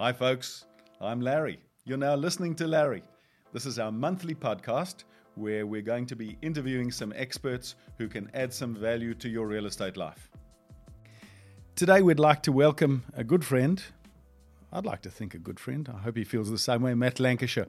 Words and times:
Hi, 0.00 0.14
folks. 0.14 0.64
I'm 0.98 1.20
Larry. 1.20 1.60
You're 1.84 1.98
now 1.98 2.14
listening 2.14 2.54
to 2.54 2.66
Larry. 2.66 3.02
This 3.52 3.66
is 3.66 3.78
our 3.78 3.92
monthly 3.92 4.34
podcast 4.34 5.04
where 5.34 5.66
we're 5.66 5.82
going 5.82 6.06
to 6.06 6.16
be 6.16 6.38
interviewing 6.40 6.90
some 6.90 7.12
experts 7.14 7.74
who 7.98 8.08
can 8.08 8.30
add 8.32 8.50
some 8.50 8.74
value 8.74 9.12
to 9.16 9.28
your 9.28 9.46
real 9.46 9.66
estate 9.66 9.98
life. 9.98 10.30
Today, 11.76 12.00
we'd 12.00 12.18
like 12.18 12.42
to 12.44 12.50
welcome 12.50 13.04
a 13.12 13.22
good 13.22 13.44
friend. 13.44 13.82
I'd 14.72 14.86
like 14.86 15.02
to 15.02 15.10
think 15.10 15.34
a 15.34 15.38
good 15.38 15.60
friend. 15.60 15.86
I 15.94 15.98
hope 15.98 16.16
he 16.16 16.24
feels 16.24 16.50
the 16.50 16.56
same 16.56 16.80
way, 16.80 16.94
Matt 16.94 17.20
Lancashire. 17.20 17.68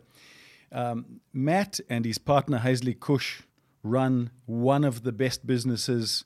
Um, 0.71 1.19
Matt 1.33 1.81
and 1.89 2.05
his 2.05 2.17
partner, 2.17 2.59
Haesley 2.59 2.97
Cush, 2.97 3.41
run 3.83 4.31
one 4.45 4.85
of 4.85 5.03
the 5.03 5.11
best 5.11 5.45
businesses 5.45 6.23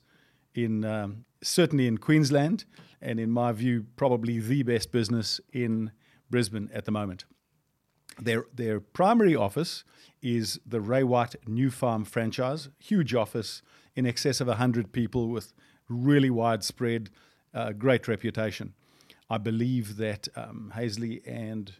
in 0.54 0.84
um, 0.84 1.24
certainly 1.42 1.86
in 1.86 1.98
Queensland, 1.98 2.64
and 3.00 3.20
in 3.20 3.30
my 3.30 3.52
view, 3.52 3.86
probably 3.96 4.38
the 4.38 4.62
best 4.62 4.92
business 4.92 5.40
in 5.52 5.92
Brisbane 6.30 6.70
at 6.72 6.84
the 6.84 6.90
moment. 6.90 7.24
Their 8.18 8.46
their 8.54 8.80
primary 8.80 9.36
office 9.36 9.84
is 10.22 10.58
the 10.66 10.80
Ray 10.80 11.04
White 11.04 11.36
New 11.46 11.70
Farm 11.70 12.04
franchise, 12.04 12.68
huge 12.78 13.14
office 13.14 13.62
in 13.94 14.06
excess 14.06 14.40
of 14.40 14.48
hundred 14.48 14.92
people 14.92 15.28
with 15.28 15.52
really 15.88 16.30
widespread, 16.30 17.10
uh, 17.54 17.72
great 17.72 18.08
reputation. 18.08 18.74
I 19.28 19.38
believe 19.38 19.96
that 19.96 20.28
um, 20.36 20.72
Haesley 20.74 21.20
and 21.26 21.72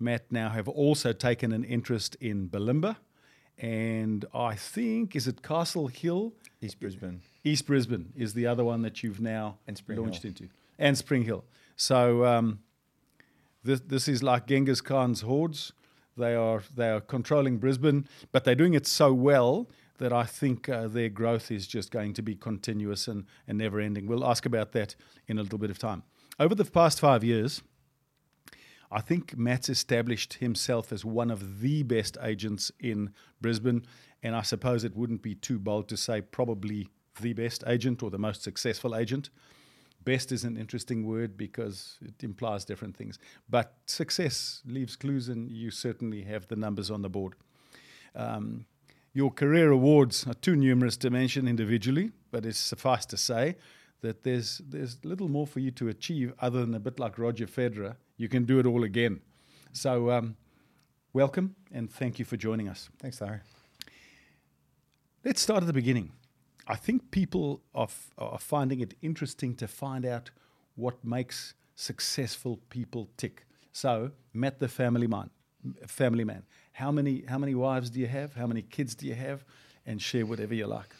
Matt 0.00 0.30
now 0.30 0.50
have 0.50 0.68
also 0.68 1.12
taken 1.12 1.52
an 1.52 1.64
interest 1.64 2.16
in 2.20 2.48
Bulimba, 2.48 2.96
and 3.58 4.24
I 4.32 4.54
think 4.54 5.16
is 5.16 5.26
it 5.26 5.42
Castle 5.42 5.88
Hill, 5.88 6.32
East 6.60 6.78
Brisbane. 6.80 7.20
East 7.44 7.66
Brisbane 7.66 8.12
is 8.16 8.34
the 8.34 8.46
other 8.46 8.64
one 8.64 8.82
that 8.82 9.02
you've 9.02 9.20
now 9.20 9.58
launched 9.88 10.22
Hill. 10.22 10.30
into, 10.30 10.48
and 10.78 10.96
Spring 10.96 11.22
Hill. 11.22 11.44
So 11.76 12.24
um, 12.24 12.60
this 13.64 13.80
this 13.80 14.08
is 14.08 14.22
like 14.22 14.46
Genghis 14.46 14.80
Khan's 14.80 15.22
hordes. 15.22 15.72
They 16.16 16.34
are 16.34 16.62
they 16.74 16.90
are 16.90 17.00
controlling 17.00 17.58
Brisbane, 17.58 18.08
but 18.32 18.44
they're 18.44 18.54
doing 18.54 18.74
it 18.74 18.86
so 18.86 19.12
well 19.12 19.68
that 19.98 20.12
I 20.12 20.24
think 20.24 20.68
uh, 20.68 20.88
their 20.88 21.08
growth 21.08 21.50
is 21.50 21.66
just 21.66 21.90
going 21.90 22.14
to 22.14 22.22
be 22.22 22.34
continuous 22.36 23.08
and, 23.08 23.24
and 23.48 23.58
never 23.58 23.80
ending. 23.80 24.06
We'll 24.06 24.24
ask 24.24 24.46
about 24.46 24.72
that 24.72 24.94
in 25.26 25.38
a 25.38 25.42
little 25.42 25.58
bit 25.58 25.70
of 25.70 25.78
time. 25.78 26.04
Over 26.38 26.54
the 26.54 26.64
past 26.64 27.00
five 27.00 27.24
years, 27.24 27.62
I 28.90 29.00
think 29.00 29.36
Matt's 29.36 29.68
established 29.68 30.34
himself 30.34 30.92
as 30.92 31.04
one 31.04 31.30
of 31.30 31.60
the 31.60 31.82
best 31.82 32.16
agents 32.22 32.72
in 32.80 33.12
Brisbane, 33.40 33.84
and 34.22 34.34
I 34.34 34.42
suppose 34.42 34.84
it 34.84 34.96
wouldn't 34.96 35.22
be 35.22 35.34
too 35.34 35.58
bold 35.58 35.88
to 35.88 35.96
say 35.96 36.22
probably 36.22 36.88
the 37.20 37.34
best 37.34 37.64
agent 37.66 38.02
or 38.02 38.10
the 38.10 38.18
most 38.18 38.42
successful 38.42 38.96
agent. 38.96 39.30
Best 40.04 40.32
is 40.32 40.44
an 40.44 40.56
interesting 40.56 41.06
word 41.06 41.36
because 41.36 41.98
it 42.00 42.24
implies 42.24 42.64
different 42.64 42.96
things, 42.96 43.18
but 43.50 43.74
success 43.86 44.62
leaves 44.64 44.96
clues, 44.96 45.28
and 45.28 45.50
you 45.50 45.70
certainly 45.70 46.22
have 46.22 46.48
the 46.48 46.56
numbers 46.56 46.90
on 46.90 47.02
the 47.02 47.10
board. 47.10 47.34
Um, 48.14 48.64
your 49.12 49.30
career 49.30 49.70
awards 49.70 50.26
are 50.26 50.34
too 50.34 50.56
numerous 50.56 50.96
to 50.98 51.10
mention 51.10 51.46
individually, 51.46 52.12
but 52.30 52.46
it's 52.46 52.58
suffice 52.58 53.04
to 53.06 53.16
say 53.16 53.56
that 54.00 54.22
there's 54.22 54.60
there's 54.68 54.98
little 55.04 55.28
more 55.28 55.46
for 55.46 55.60
you 55.60 55.70
to 55.72 55.88
achieve 55.88 56.32
other 56.40 56.60
than 56.60 56.74
a 56.74 56.80
bit 56.80 56.98
like 56.98 57.18
Roger 57.18 57.46
Federer. 57.46 57.96
You 58.16 58.28
can 58.28 58.44
do 58.44 58.58
it 58.58 58.66
all 58.66 58.84
again. 58.84 59.20
So, 59.72 60.10
um, 60.10 60.36
welcome 61.12 61.54
and 61.72 61.90
thank 61.90 62.18
you 62.18 62.24
for 62.24 62.36
joining 62.36 62.68
us. 62.68 62.88
Thanks, 62.98 63.20
Larry. 63.20 63.40
Let's 65.24 65.40
start 65.40 65.62
at 65.62 65.66
the 65.66 65.72
beginning. 65.72 66.12
I 66.66 66.76
think 66.76 67.10
people 67.10 67.62
are, 67.74 67.84
f- 67.84 68.10
are 68.18 68.38
finding 68.38 68.80
it 68.80 68.94
interesting 69.02 69.54
to 69.56 69.66
find 69.66 70.04
out 70.04 70.30
what 70.76 71.04
makes 71.04 71.54
successful 71.74 72.60
people 72.68 73.08
tick. 73.16 73.46
So, 73.72 74.10
met 74.32 74.58
the 74.58 74.68
family 74.68 75.06
man, 75.06 75.30
family 75.86 76.24
man. 76.24 76.44
How 76.72 76.92
many 76.92 77.24
how 77.26 77.38
many 77.38 77.54
wives 77.54 77.90
do 77.90 78.00
you 78.00 78.06
have? 78.06 78.34
How 78.34 78.46
many 78.46 78.62
kids 78.62 78.94
do 78.94 79.06
you 79.06 79.14
have? 79.14 79.44
And 79.86 80.00
share 80.00 80.26
whatever 80.26 80.54
you 80.54 80.66
like. 80.66 80.94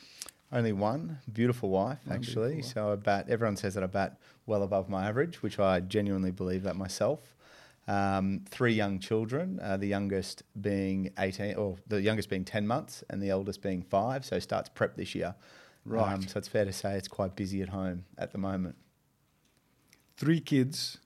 Only 0.51 0.73
one 0.73 1.19
beautiful 1.33 1.69
wife, 1.69 1.99
One 2.07 2.17
actually. 2.17 2.53
beautiful 2.57 2.71
So 2.73 2.93
I 2.93 2.97
bat. 2.97 3.27
Everyone 3.29 3.57
says 3.57 3.75
that 3.75 3.83
I 3.83 3.87
bat 3.87 4.19
well 4.47 4.63
above 4.63 4.89
my 4.89 5.07
average, 5.07 5.43
which 5.43 5.59
I 5.59 5.81
genuinely 5.81 6.31
believe 6.31 6.63
that 6.63 6.77
myself. 6.77 7.35
Um, 7.87 8.43
three 8.49 8.73
young 8.73 8.99
children. 8.99 9.61
Uh, 9.63 9.77
the 9.77 9.87
youngest 9.87 10.43
being 10.61 11.13
eighteen, 11.19 11.55
or 11.57 11.77
the 11.87 12.01
youngest 12.01 12.29
being 12.31 12.45
ten 12.45 12.67
months, 12.67 13.05
and 13.11 13.21
the 13.23 13.29
eldest 13.31 13.61
being 13.63 13.83
five. 13.83 14.25
So 14.25 14.39
starts 14.39 14.69
prep 14.71 14.97
this 14.97 15.15
year. 15.15 15.35
Right. 15.85 16.13
Um, 16.15 16.23
so 16.27 16.39
it's 16.39 16.49
fair 16.49 16.65
to 16.65 16.73
say 16.73 16.97
it's 16.97 17.09
quite 17.09 17.35
busy 17.37 17.61
at 17.63 17.69
home 17.71 18.05
at 18.19 18.33
the 18.33 18.39
moment. 18.39 18.77
Three 20.17 20.41
kids, 20.41 20.99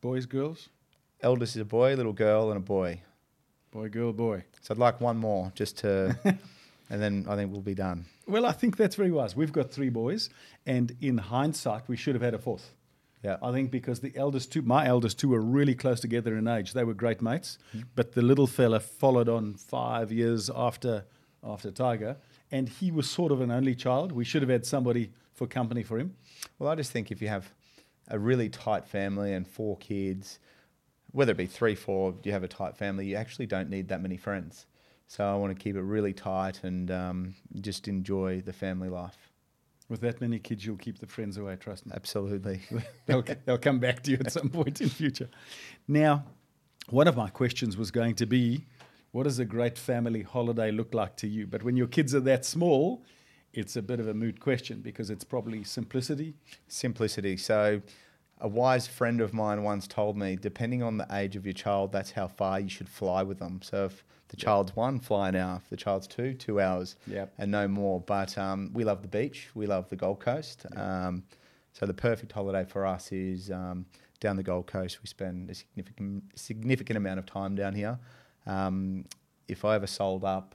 boys, 0.00 0.26
girls, 0.26 0.68
Eldest 1.22 1.54
is 1.56 1.62
a 1.62 1.64
boy, 1.64 1.94
little 1.94 2.12
girl, 2.12 2.48
and 2.50 2.56
a 2.56 2.60
boy. 2.60 3.00
boy, 3.70 3.88
girl, 3.88 4.12
boy. 4.12 4.44
So 4.60 4.74
I'd 4.74 4.78
like 4.78 5.00
one 5.00 5.16
more 5.16 5.52
just 5.54 5.78
to, 5.78 6.18
and 6.92 7.02
then 7.02 7.24
I 7.26 7.36
think 7.36 7.50
we'll 7.50 7.62
be 7.62 7.74
done. 7.74 8.04
Well, 8.28 8.44
I 8.44 8.52
think 8.52 8.76
that's 8.76 8.96
very 8.96 9.10
wise. 9.10 9.34
We've 9.34 9.52
got 9.52 9.70
three 9.70 9.88
boys, 9.88 10.28
and 10.66 10.94
in 11.00 11.16
hindsight, 11.16 11.88
we 11.88 11.96
should 11.96 12.14
have 12.14 12.22
had 12.22 12.34
a 12.34 12.38
fourth. 12.38 12.74
Yeah. 13.24 13.38
I 13.42 13.50
think 13.50 13.70
because 13.70 14.00
the 14.00 14.12
eldest 14.14 14.52
two, 14.52 14.62
my 14.62 14.86
eldest 14.86 15.18
two, 15.18 15.30
were 15.30 15.40
really 15.40 15.74
close 15.74 16.00
together 16.00 16.36
in 16.36 16.46
age. 16.46 16.74
They 16.74 16.84
were 16.84 16.92
great 16.92 17.22
mates, 17.22 17.56
mm-hmm. 17.70 17.86
but 17.94 18.12
the 18.12 18.20
little 18.20 18.46
fella 18.46 18.78
followed 18.78 19.28
on 19.28 19.54
five 19.54 20.12
years 20.12 20.50
after 20.54 21.04
after 21.42 21.70
Tiger, 21.70 22.18
and 22.52 22.68
he 22.68 22.90
was 22.90 23.10
sort 23.10 23.32
of 23.32 23.40
an 23.40 23.50
only 23.50 23.74
child. 23.74 24.12
We 24.12 24.24
should 24.24 24.42
have 24.42 24.50
had 24.50 24.66
somebody 24.66 25.12
for 25.32 25.46
company 25.46 25.82
for 25.82 25.98
him. 25.98 26.14
Well, 26.58 26.70
I 26.70 26.74
just 26.74 26.92
think 26.92 27.10
if 27.10 27.22
you 27.22 27.28
have 27.28 27.50
a 28.08 28.18
really 28.18 28.50
tight 28.50 28.86
family 28.86 29.32
and 29.32 29.48
four 29.48 29.78
kids, 29.78 30.38
whether 31.10 31.32
it 31.32 31.38
be 31.38 31.46
three, 31.46 31.74
four, 31.74 32.14
you 32.22 32.32
have 32.32 32.44
a 32.44 32.48
tight 32.48 32.76
family, 32.76 33.06
you 33.06 33.16
actually 33.16 33.46
don't 33.46 33.70
need 33.70 33.88
that 33.88 34.02
many 34.02 34.18
friends. 34.18 34.66
So 35.06 35.24
I 35.24 35.34
want 35.34 35.56
to 35.56 35.62
keep 35.62 35.76
it 35.76 35.82
really 35.82 36.12
tight 36.12 36.64
and 36.64 36.90
um, 36.90 37.34
just 37.60 37.88
enjoy 37.88 38.40
the 38.40 38.52
family 38.52 38.88
life. 38.88 39.16
With 39.88 40.00
that 40.00 40.20
many 40.20 40.38
kids, 40.38 40.64
you'll 40.64 40.76
keep 40.76 40.98
the 40.98 41.06
friends 41.06 41.36
away. 41.36 41.56
Trust 41.56 41.86
me. 41.86 41.92
Absolutely. 41.94 42.62
they'll, 43.06 43.24
they'll 43.44 43.58
come 43.58 43.78
back 43.78 44.02
to 44.04 44.12
you 44.12 44.18
at 44.20 44.32
some 44.32 44.48
point 44.48 44.80
in 44.80 44.88
future. 44.88 45.28
Now, 45.86 46.24
one 46.88 47.08
of 47.08 47.16
my 47.16 47.28
questions 47.28 47.76
was 47.76 47.90
going 47.90 48.14
to 48.16 48.26
be, 48.26 48.64
what 49.10 49.24
does 49.24 49.38
a 49.38 49.44
great 49.44 49.76
family 49.76 50.22
holiday 50.22 50.70
look 50.70 50.94
like 50.94 51.16
to 51.16 51.28
you? 51.28 51.46
But 51.46 51.62
when 51.62 51.76
your 51.76 51.86
kids 51.86 52.14
are 52.14 52.20
that 52.20 52.44
small, 52.44 53.04
it's 53.52 53.76
a 53.76 53.82
bit 53.82 54.00
of 54.00 54.08
a 54.08 54.14
moot 54.14 54.40
question 54.40 54.80
because 54.80 55.10
it's 55.10 55.24
probably 55.24 55.62
simplicity. 55.62 56.34
Simplicity. 56.68 57.36
So 57.36 57.82
a 58.42 58.48
wise 58.48 58.86
friend 58.86 59.20
of 59.20 59.32
mine 59.32 59.62
once 59.62 59.86
told 59.86 60.16
me, 60.16 60.36
depending 60.36 60.82
on 60.82 60.98
the 60.98 61.06
age 61.12 61.36
of 61.36 61.46
your 61.46 61.52
child, 61.54 61.92
that's 61.92 62.10
how 62.10 62.26
far 62.28 62.60
you 62.60 62.68
should 62.68 62.88
fly 62.88 63.22
with 63.22 63.38
them. 63.38 63.60
So 63.62 63.86
if 63.86 64.04
the 64.28 64.36
child's 64.36 64.74
one, 64.76 64.98
fly 64.98 65.28
an 65.30 65.36
hour. 65.36 65.60
If 65.62 65.70
the 65.70 65.76
child's 65.76 66.06
two, 66.06 66.34
two 66.34 66.60
hours 66.60 66.96
Yep. 67.06 67.32
and 67.38 67.50
no 67.50 67.68
more. 67.68 68.00
But 68.00 68.36
um, 68.36 68.70
we 68.74 68.84
love 68.84 69.00
the 69.02 69.08
beach. 69.08 69.48
We 69.54 69.66
love 69.66 69.88
the 69.88 69.96
Gold 69.96 70.20
Coast. 70.20 70.66
Um, 70.76 71.22
so 71.72 71.86
the 71.86 71.94
perfect 71.94 72.32
holiday 72.32 72.64
for 72.68 72.84
us 72.86 73.12
is 73.12 73.50
um, 73.50 73.86
down 74.20 74.36
the 74.36 74.42
Gold 74.42 74.66
Coast. 74.66 75.02
We 75.02 75.06
spend 75.06 75.48
a 75.50 75.54
significant 75.54 76.24
significant 76.34 76.96
amount 76.96 77.18
of 77.18 77.26
time 77.26 77.54
down 77.54 77.74
here. 77.74 77.98
Um, 78.46 79.04
if 79.48 79.64
I 79.64 79.74
ever 79.76 79.86
sold 79.86 80.24
up 80.24 80.54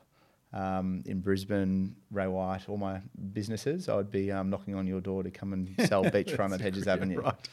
um, 0.53 1.03
in 1.05 1.21
Brisbane, 1.21 1.95
Ray 2.11 2.27
White, 2.27 2.67
all 2.67 2.77
my 2.77 2.99
businesses, 3.33 3.87
I'd 3.89 4.11
be 4.11 4.31
um, 4.31 4.49
knocking 4.49 4.75
on 4.75 4.87
your 4.87 5.01
door 5.01 5.23
to 5.23 5.31
come 5.31 5.53
and 5.53 5.73
sell 5.87 6.03
beachfront 6.15 6.53
at 6.53 6.61
Hedges 6.61 6.87
Avenue. 6.87 7.21
Right. 7.21 7.49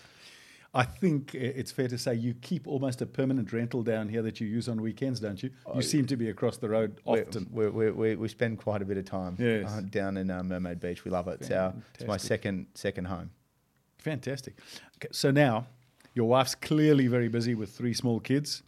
I 0.75 0.83
think 0.85 1.35
uh, 1.35 1.39
it's 1.39 1.71
fair 1.71 1.87
to 1.89 1.97
say 1.97 2.15
you 2.15 2.35
keep 2.35 2.67
almost 2.67 3.01
a 3.01 3.07
permanent 3.07 3.53
rental 3.53 3.83
down 3.83 4.09
here 4.09 4.23
that 4.23 4.41
you 4.41 4.47
use 4.49 4.69
on 4.69 4.81
weekends, 4.83 5.21
don't 5.21 5.41
you? 5.43 5.51
You 5.75 5.83
seem 5.83 6.07
to 6.07 6.17
be 6.17 6.31
across 6.31 6.57
the 6.57 6.69
road 6.69 7.01
often. 7.05 7.49
We, 7.53 7.69
we, 7.69 7.91
we, 7.93 8.17
we 8.17 8.29
spend 8.29 8.59
quite 8.59 8.83
a 8.83 8.85
bit 8.85 8.97
of 8.97 9.05
time 9.05 9.37
Yes. 9.39 9.71
uh, 9.71 9.83
down 9.89 10.17
in 10.17 10.31
uh, 10.31 10.43
Mermaid 10.43 10.81
Beach. 10.81 11.05
We 11.05 11.11
love 11.13 11.29
it. 11.29 11.41
It's, 11.43 11.51
our, 11.51 11.73
it's 11.95 12.07
my 12.07 12.17
second 12.17 12.67
second 12.75 13.05
home. 13.07 13.31
Fantastic. 13.99 14.59
Okay, 14.97 15.09
so 15.13 15.31
now 15.31 15.67
your 16.15 16.29
wife's 16.29 16.55
clearly 16.55 17.07
very 17.07 17.29
busy 17.29 17.55
with 17.55 17.71
three 17.71 17.95
small 17.95 18.21
kids. 18.21 18.63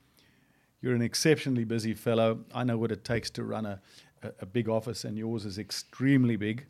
You're 0.80 0.94
an 0.94 1.02
exceptionally 1.02 1.64
busy 1.64 1.94
fellow. 1.94 2.40
I 2.54 2.62
know 2.64 2.78
what 2.78 2.92
it 2.92 3.04
takes 3.04 3.30
to 3.30 3.42
run 3.44 3.66
a, 3.66 3.80
a, 4.22 4.30
a 4.42 4.46
big 4.46 4.68
office, 4.68 5.04
and 5.04 5.16
yours 5.18 5.44
is 5.44 5.58
extremely 5.58 6.36
big. 6.36 6.66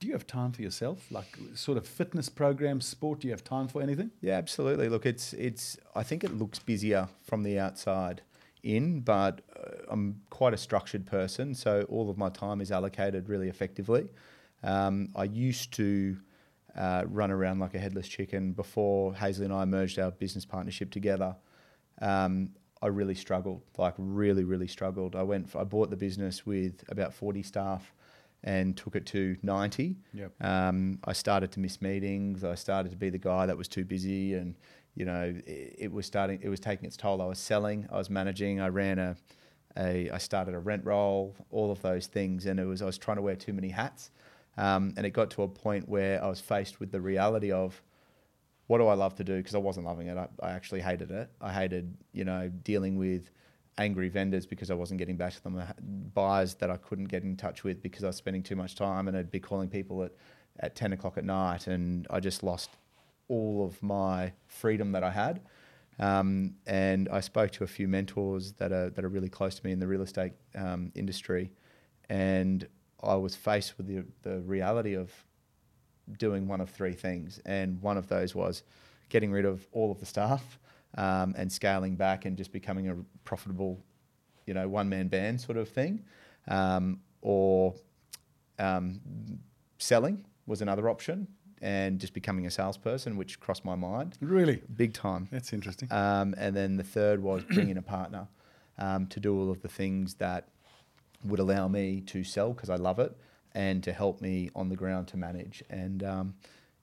Do 0.00 0.06
you 0.06 0.12
have 0.12 0.26
time 0.26 0.52
for 0.52 0.62
yourself, 0.62 1.10
like 1.10 1.36
sort 1.54 1.76
of 1.76 1.86
fitness 1.86 2.28
programs, 2.28 2.86
sport? 2.86 3.20
Do 3.20 3.26
you 3.26 3.32
have 3.32 3.42
time 3.42 3.66
for 3.66 3.82
anything? 3.82 4.12
Yeah, 4.20 4.34
absolutely. 4.34 4.88
Look, 4.88 5.06
it's 5.06 5.32
it's. 5.32 5.76
I 5.94 6.02
think 6.04 6.22
it 6.22 6.36
looks 6.36 6.58
busier 6.58 7.08
from 7.24 7.42
the 7.42 7.58
outside 7.58 8.22
in, 8.62 9.00
but 9.00 9.40
uh, 9.56 9.82
I'm 9.88 10.20
quite 10.30 10.54
a 10.54 10.56
structured 10.56 11.06
person, 11.06 11.54
so 11.54 11.84
all 11.88 12.10
of 12.10 12.18
my 12.18 12.28
time 12.28 12.60
is 12.60 12.70
allocated 12.70 13.28
really 13.28 13.48
effectively. 13.48 14.08
Um, 14.62 15.08
I 15.16 15.24
used 15.24 15.72
to 15.74 16.16
uh, 16.76 17.04
run 17.06 17.30
around 17.30 17.58
like 17.58 17.74
a 17.74 17.78
headless 17.78 18.08
chicken 18.08 18.52
before 18.52 19.12
Haesley 19.12 19.44
and 19.44 19.52
I 19.52 19.64
merged 19.64 19.98
our 19.98 20.10
business 20.10 20.44
partnership 20.44 20.90
together. 20.90 21.36
Um, 22.00 22.50
I 22.80 22.86
really 22.86 23.14
struggled, 23.14 23.62
like 23.76 23.94
really, 23.98 24.44
really 24.44 24.68
struggled. 24.68 25.16
I 25.16 25.22
went, 25.22 25.54
I 25.56 25.64
bought 25.64 25.90
the 25.90 25.96
business 25.96 26.46
with 26.46 26.84
about 26.88 27.12
40 27.12 27.42
staff 27.42 27.92
and 28.44 28.76
took 28.76 28.94
it 28.94 29.06
to 29.06 29.36
90. 29.42 29.96
Yep. 30.14 30.32
Um, 30.40 30.98
I 31.04 31.12
started 31.12 31.52
to 31.52 31.60
miss 31.60 31.82
meetings. 31.82 32.44
I 32.44 32.54
started 32.54 32.90
to 32.90 32.96
be 32.96 33.10
the 33.10 33.18
guy 33.18 33.46
that 33.46 33.56
was 33.56 33.68
too 33.68 33.84
busy 33.84 34.34
and, 34.34 34.54
you 34.94 35.04
know, 35.04 35.34
it, 35.46 35.76
it 35.78 35.92
was 35.92 36.06
starting, 36.06 36.38
it 36.42 36.48
was 36.48 36.60
taking 36.60 36.86
its 36.86 36.96
toll. 36.96 37.20
I 37.20 37.26
was 37.26 37.38
selling, 37.38 37.88
I 37.90 37.98
was 37.98 38.10
managing, 38.10 38.60
I 38.60 38.68
ran 38.68 38.98
a, 38.98 39.16
a, 39.76 40.10
I 40.10 40.18
started 40.18 40.54
a 40.54 40.58
rent 40.58 40.84
roll, 40.84 41.36
all 41.50 41.70
of 41.70 41.80
those 41.82 42.06
things, 42.06 42.46
and 42.46 42.58
it 42.58 42.64
was 42.64 42.82
I 42.82 42.86
was 42.86 42.98
trying 42.98 43.16
to 43.16 43.22
wear 43.22 43.36
too 43.36 43.52
many 43.52 43.68
hats, 43.68 44.10
um, 44.56 44.92
and 44.96 45.06
it 45.06 45.10
got 45.10 45.30
to 45.32 45.42
a 45.42 45.48
point 45.48 45.88
where 45.88 46.22
I 46.22 46.28
was 46.28 46.40
faced 46.40 46.80
with 46.80 46.90
the 46.90 47.00
reality 47.00 47.52
of 47.52 47.80
what 48.66 48.78
do 48.78 48.86
I 48.86 48.94
love 48.94 49.14
to 49.16 49.24
do 49.24 49.36
because 49.36 49.54
I 49.54 49.58
wasn't 49.58 49.86
loving 49.86 50.08
it. 50.08 50.16
I, 50.16 50.28
I 50.42 50.50
actually 50.50 50.80
hated 50.80 51.10
it. 51.10 51.30
I 51.40 51.52
hated 51.52 51.96
you 52.12 52.24
know 52.24 52.50
dealing 52.64 52.96
with 52.96 53.30
angry 53.78 54.08
vendors 54.08 54.44
because 54.44 54.70
I 54.70 54.74
wasn't 54.74 54.98
getting 54.98 55.16
back 55.16 55.34
to 55.34 55.42
them, 55.42 55.62
buyers 56.12 56.54
that 56.56 56.70
I 56.70 56.76
couldn't 56.76 57.06
get 57.06 57.22
in 57.22 57.36
touch 57.36 57.64
with 57.64 57.82
because 57.82 58.04
I 58.04 58.08
was 58.08 58.16
spending 58.16 58.42
too 58.42 58.56
much 58.56 58.74
time, 58.74 59.08
and 59.08 59.16
I'd 59.16 59.30
be 59.30 59.40
calling 59.40 59.68
people 59.68 60.02
at 60.02 60.12
at 60.60 60.74
ten 60.74 60.92
o'clock 60.92 61.16
at 61.16 61.24
night, 61.24 61.68
and 61.68 62.06
I 62.10 62.20
just 62.20 62.42
lost 62.42 62.70
all 63.28 63.64
of 63.64 63.80
my 63.82 64.32
freedom 64.46 64.92
that 64.92 65.04
I 65.04 65.10
had. 65.10 65.40
Um, 66.00 66.54
and 66.66 67.08
I 67.08 67.20
spoke 67.20 67.50
to 67.52 67.64
a 67.64 67.66
few 67.66 67.88
mentors 67.88 68.52
that 68.54 68.72
are 68.72 68.90
that 68.90 69.04
are 69.04 69.08
really 69.08 69.28
close 69.28 69.54
to 69.56 69.64
me 69.64 69.72
in 69.72 69.78
the 69.78 69.86
real 69.86 70.02
estate 70.02 70.32
um, 70.54 70.92
industry, 70.94 71.52
and 72.08 72.66
I 73.02 73.14
was 73.14 73.36
faced 73.36 73.78
with 73.78 73.86
the 73.86 74.04
the 74.22 74.40
reality 74.40 74.94
of 74.94 75.12
doing 76.18 76.48
one 76.48 76.60
of 76.60 76.70
three 76.70 76.94
things, 76.94 77.40
and 77.44 77.80
one 77.82 77.96
of 77.96 78.08
those 78.08 78.34
was 78.34 78.62
getting 79.08 79.30
rid 79.30 79.44
of 79.44 79.66
all 79.72 79.90
of 79.90 80.00
the 80.00 80.06
staff 80.06 80.58
and 80.96 81.50
scaling 81.50 81.96
back 81.96 82.24
and 82.24 82.36
just 82.36 82.52
becoming 82.52 82.88
a 82.88 82.96
profitable, 83.24 83.82
you 84.46 84.54
know, 84.54 84.68
one 84.68 84.88
man 84.88 85.08
band 85.08 85.40
sort 85.40 85.58
of 85.58 85.68
thing, 85.68 86.04
um, 86.48 87.00
or 87.22 87.74
um, 88.58 89.00
selling 89.78 90.24
was 90.46 90.62
another 90.62 90.88
option 90.88 91.28
and 91.60 91.98
just 91.98 92.14
becoming 92.14 92.46
a 92.46 92.50
salesperson, 92.50 93.16
which 93.16 93.40
crossed 93.40 93.64
my 93.64 93.74
mind. 93.74 94.16
Really? 94.20 94.62
Big 94.76 94.92
time. 94.92 95.28
That's 95.30 95.52
interesting. 95.52 95.90
Um, 95.92 96.34
and 96.38 96.54
then 96.54 96.76
the 96.76 96.84
third 96.84 97.22
was 97.22 97.42
bringing 97.44 97.76
a 97.76 97.82
partner 97.82 98.28
um, 98.78 99.06
to 99.08 99.20
do 99.20 99.38
all 99.38 99.50
of 99.50 99.62
the 99.62 99.68
things 99.68 100.14
that 100.14 100.48
would 101.24 101.40
allow 101.40 101.66
me 101.68 102.00
to 102.02 102.22
sell 102.22 102.52
because 102.52 102.70
I 102.70 102.76
love 102.76 102.98
it 102.98 103.16
and 103.54 103.82
to 103.82 103.92
help 103.92 104.20
me 104.20 104.50
on 104.54 104.68
the 104.68 104.76
ground 104.76 105.08
to 105.08 105.16
manage. 105.16 105.62
And 105.68 106.04
um, 106.04 106.34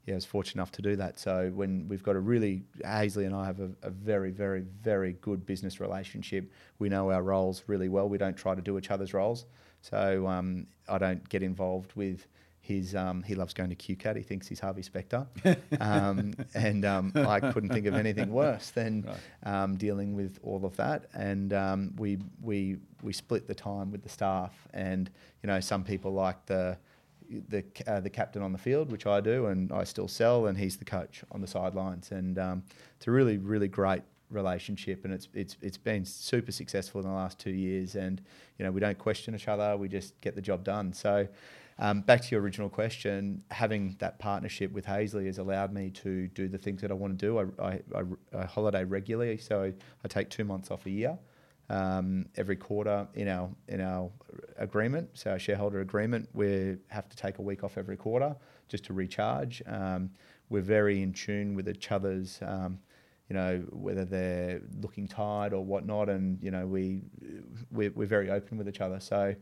yeah, 0.06 0.14
I 0.14 0.16
was 0.16 0.26
fortunate 0.26 0.62
enough 0.62 0.72
to 0.74 0.82
do 0.82 0.96
that. 0.98 1.18
So 1.18 1.52
when 1.54 1.88
we've 1.88 2.04
got 2.04 2.16
a 2.16 2.20
really, 2.20 2.64
Haesley 2.84 3.26
and 3.26 3.36
I 3.36 3.46
have 3.46 3.60
a, 3.60 3.72
a, 3.82 3.90
very, 3.90 4.30
very, 4.30 4.62
very 4.62 5.14
good 5.14 5.46
business 5.46 5.80
relationship. 5.80 6.52
We 6.78 6.90
know 6.90 7.12
our 7.12 7.24
roles 7.24 7.64
really 7.66 7.90
well. 7.90 8.08
We 8.08 8.20
don't 8.20 8.38
try 8.38 8.54
to 8.54 8.62
do 8.62 8.78
each 8.78 8.92
other's 8.92 9.14
roles. 9.14 9.46
So 9.82 10.28
um, 10.28 10.68
I 10.88 11.00
don't 11.00 11.28
get 11.30 11.42
involved 11.42 11.94
with 11.96 12.28
his. 12.60 12.96
um, 12.96 13.24
he 13.24 13.34
loves 13.34 13.54
going 13.56 13.72
to 13.72 13.76
QCAT. 13.76 14.16
He 14.16 14.22
thinks 14.22 14.48
he's 14.48 14.60
Harvey 14.60 14.84
Specter. 14.84 15.26
Um, 15.80 16.34
and 16.54 16.86
um, 16.86 17.12
I 17.16 17.40
couldn't 17.40 17.70
think 17.70 17.86
of 17.86 17.96
anything 17.96 18.32
worse 18.32 18.70
than 18.72 19.04
right. 19.04 19.64
Um, 19.64 19.76
dealing 19.76 20.16
with 20.16 20.40
all 20.42 20.66
of 20.66 20.76
that. 20.78 21.06
And 21.14 21.52
um, 21.54 21.94
we, 21.98 22.18
we, 22.42 22.78
we 23.02 23.12
split 23.12 23.48
the 23.48 23.56
time 23.56 23.92
with 23.92 24.04
the 24.04 24.10
staff. 24.10 24.54
And, 24.74 25.10
you 25.44 25.48
know, 25.48 25.60
some 25.60 25.84
people 25.84 26.14
like 26.14 26.46
the, 26.46 26.78
the, 27.50 27.64
uh, 27.88 28.00
the 28.00 28.10
captain 28.10 28.42
on 28.42 28.52
the 28.52 28.58
field, 28.58 28.92
which 28.92 29.06
I 29.06 29.22
do, 29.22 29.48
and 29.48 29.72
I 29.72 29.84
still 29.84 30.08
sell, 30.08 30.48
and 30.48 30.58
he's 30.58 30.78
the 30.78 30.86
coach 30.86 31.24
on 31.32 31.42
the 31.42 31.48
sidelines. 31.48 32.12
And 32.12 32.38
um, 32.38 32.64
it's 32.98 33.08
a 33.08 33.12
really, 33.12 33.38
really 33.38 33.68
great 33.68 34.04
relationship 34.32 35.06
and 35.06 35.14
it's 35.14 35.28
it's 35.36 35.56
it's 35.62 35.78
been 35.78 36.04
super 36.04 36.52
successful 36.52 37.00
in 37.00 37.08
the 37.08 37.14
last 37.14 37.38
two 37.38 37.52
years 37.52 37.94
and 37.94 38.24
you 38.58 38.66
know 38.66 38.72
we 38.72 38.80
don't 38.80 38.98
question 38.98 39.36
each 39.36 39.48
other 39.48 39.78
we 39.78 39.88
just 39.88 40.20
get 40.20 40.34
the 40.34 40.42
job 40.42 40.64
done 40.64 40.92
so 40.92 41.28
um, 41.78 42.02
back 42.02 42.22
to 42.22 42.28
your 42.32 42.42
original 42.42 42.70
question, 42.70 43.44
having 43.52 43.98
that 44.00 44.18
partnership 44.18 44.72
with 44.72 44.86
Haesley 44.86 45.26
has 45.26 45.40
allowed 45.40 45.74
me 45.74 45.90
to 45.92 46.28
do 46.30 46.48
the 46.48 46.58
things 46.58 46.82
that 46.82 46.90
I 46.90 46.94
want 46.94 47.20
to 47.20 47.26
do. 47.26 47.38
I, 47.38 47.64
I, 47.64 47.82
I, 47.94 48.04
I 48.40 48.46
holiday 48.46 48.86
regularly, 48.86 49.38
so 49.38 49.64
I, 49.64 49.74
I, 50.04 50.08
take 50.08 50.30
two 50.30 50.46
months 50.46 50.72
off 50.72 50.86
a 50.86 50.90
year. 50.90 51.18
Um, 51.68 52.28
every 52.36 52.56
quarter 52.56 53.08
in 53.16 53.28
our 53.28 53.50
in 53.68 53.82
our 53.82 54.12
agreement, 54.58 55.10
so 55.14 55.32
our 55.32 55.40
shareholder 55.40 55.82
agreement, 55.82 56.30
we 56.34 56.78
have 56.90 57.10
to 57.10 57.18
take 57.18 57.40
a 57.40 57.42
week 57.42 57.64
off 57.64 57.78
every 57.78 57.98
quarter 57.98 58.36
just 58.68 58.84
to 58.86 58.94
recharge. 58.94 59.64
Um, 59.66 60.12
we're 60.50 60.62
very 60.62 61.02
in 61.02 61.12
tune 61.12 61.56
with 61.56 61.68
each 61.68 61.92
other's, 61.92 62.40
um, 62.44 62.78
you 63.30 63.36
know, 63.36 63.64
whether 63.72 64.06
they're 64.06 64.62
looking 64.80 65.08
tired 65.08 65.54
or 65.54 65.66
whatnot, 65.66 66.08
and 66.08 66.38
you 66.42 66.52
know 66.52 66.68
we 66.68 67.02
we're, 67.72 67.92
we're 67.92 68.06
very 68.06 68.30
open 68.30 68.58
with 68.60 68.70
each 68.70 68.82
other. 68.82 69.00
So 69.00 69.36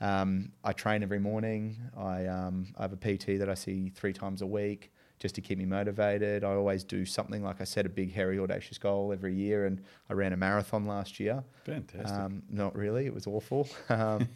um, 0.00 0.52
I 0.64 0.72
train 0.72 1.02
every 1.02 1.18
morning. 1.18 1.76
I, 1.96 2.26
um, 2.26 2.66
I 2.76 2.82
have 2.82 2.92
a 2.92 2.96
PT 2.96 3.38
that 3.38 3.48
I 3.48 3.54
see 3.54 3.90
three 3.94 4.12
times 4.12 4.42
a 4.42 4.46
week 4.46 4.92
just 5.18 5.34
to 5.36 5.40
keep 5.40 5.58
me 5.58 5.64
motivated. 5.64 6.44
I 6.44 6.52
always 6.52 6.84
do 6.84 7.04
something 7.04 7.42
like 7.42 7.60
I 7.60 7.64
set 7.64 7.86
a 7.86 7.88
big, 7.88 8.12
hairy, 8.12 8.38
audacious 8.38 8.78
goal 8.78 9.12
every 9.12 9.34
year, 9.34 9.66
and 9.66 9.80
I 10.10 10.12
ran 10.12 10.32
a 10.32 10.36
marathon 10.36 10.86
last 10.86 11.18
year. 11.18 11.42
Fantastic. 11.64 12.18
Um, 12.18 12.42
not 12.50 12.76
really. 12.76 13.06
It 13.06 13.14
was 13.14 13.26
awful. 13.26 13.68
Um, 13.88 14.28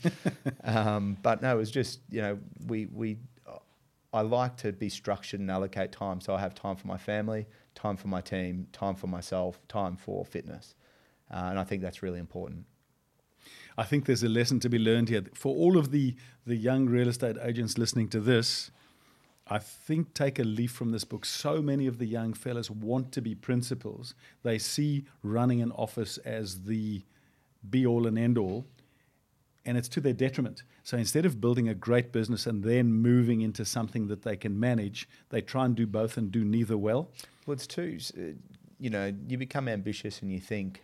um, 0.64 1.16
but 1.22 1.42
no, 1.42 1.54
it 1.54 1.58
was 1.58 1.70
just 1.70 2.00
you 2.08 2.22
know 2.22 2.38
we 2.66 2.86
we. 2.86 3.18
I 4.12 4.22
like 4.22 4.56
to 4.58 4.72
be 4.72 4.88
structured 4.88 5.40
and 5.40 5.50
allocate 5.50 5.92
time, 5.92 6.20
so 6.20 6.34
I 6.34 6.40
have 6.40 6.54
time 6.54 6.76
for 6.76 6.86
my 6.86 6.96
family, 6.96 7.46
time 7.74 7.96
for 7.96 8.08
my 8.08 8.20
team, 8.20 8.66
time 8.72 8.94
for 8.94 9.06
myself, 9.06 9.60
time 9.68 9.96
for 9.96 10.24
fitness, 10.24 10.74
uh, 11.30 11.46
and 11.50 11.58
I 11.58 11.64
think 11.64 11.82
that's 11.82 12.02
really 12.02 12.18
important. 12.18 12.64
I 13.76 13.84
think 13.84 14.06
there's 14.06 14.22
a 14.22 14.28
lesson 14.28 14.60
to 14.60 14.68
be 14.68 14.78
learned 14.78 15.08
here. 15.08 15.24
For 15.34 15.54
all 15.54 15.76
of 15.76 15.90
the, 15.90 16.14
the 16.46 16.56
young 16.56 16.86
real 16.86 17.08
estate 17.08 17.36
agents 17.42 17.78
listening 17.78 18.08
to 18.08 18.20
this, 18.20 18.70
I 19.52 19.58
think 19.58 20.14
take 20.14 20.38
a 20.38 20.44
leaf 20.44 20.70
from 20.70 20.92
this 20.92 21.04
book. 21.04 21.24
So 21.24 21.60
many 21.60 21.88
of 21.88 21.98
the 21.98 22.06
young 22.06 22.34
fellas 22.34 22.70
want 22.70 23.10
to 23.12 23.20
be 23.20 23.34
principals. 23.34 24.14
They 24.44 24.58
see 24.58 25.04
running 25.24 25.60
an 25.60 25.72
office 25.72 26.18
as 26.18 26.62
the 26.62 27.02
be 27.68 27.84
all 27.84 28.06
and 28.06 28.16
end 28.16 28.38
all, 28.38 28.64
and 29.66 29.76
it's 29.76 29.88
to 29.88 30.00
their 30.00 30.12
detriment. 30.12 30.62
So 30.84 30.96
instead 30.96 31.26
of 31.26 31.40
building 31.40 31.68
a 31.68 31.74
great 31.74 32.12
business 32.12 32.46
and 32.46 32.62
then 32.62 32.92
moving 32.92 33.40
into 33.40 33.64
something 33.64 34.06
that 34.06 34.22
they 34.22 34.36
can 34.36 34.58
manage, 34.58 35.08
they 35.30 35.42
try 35.42 35.64
and 35.64 35.74
do 35.74 35.86
both 35.86 36.16
and 36.16 36.30
do 36.30 36.44
neither 36.44 36.78
well. 36.78 37.10
Well, 37.44 37.54
it's 37.54 37.66
too, 37.66 37.98
you 38.78 38.88
know, 38.88 39.12
you 39.28 39.36
become 39.36 39.68
ambitious 39.68 40.22
and 40.22 40.30
you 40.30 40.40
think, 40.40 40.82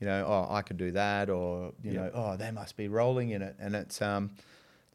you 0.00 0.06
know, 0.06 0.24
oh, 0.26 0.52
I 0.52 0.62
could 0.62 0.78
do 0.78 0.90
that, 0.92 1.30
or 1.30 1.72
you 1.82 1.92
know, 1.92 2.10
oh, 2.12 2.36
they 2.36 2.50
must 2.50 2.76
be 2.76 2.88
rolling 2.88 3.30
in 3.30 3.42
it. 3.42 3.56
And 3.58 3.74
it's 3.74 4.02
um, 4.02 4.30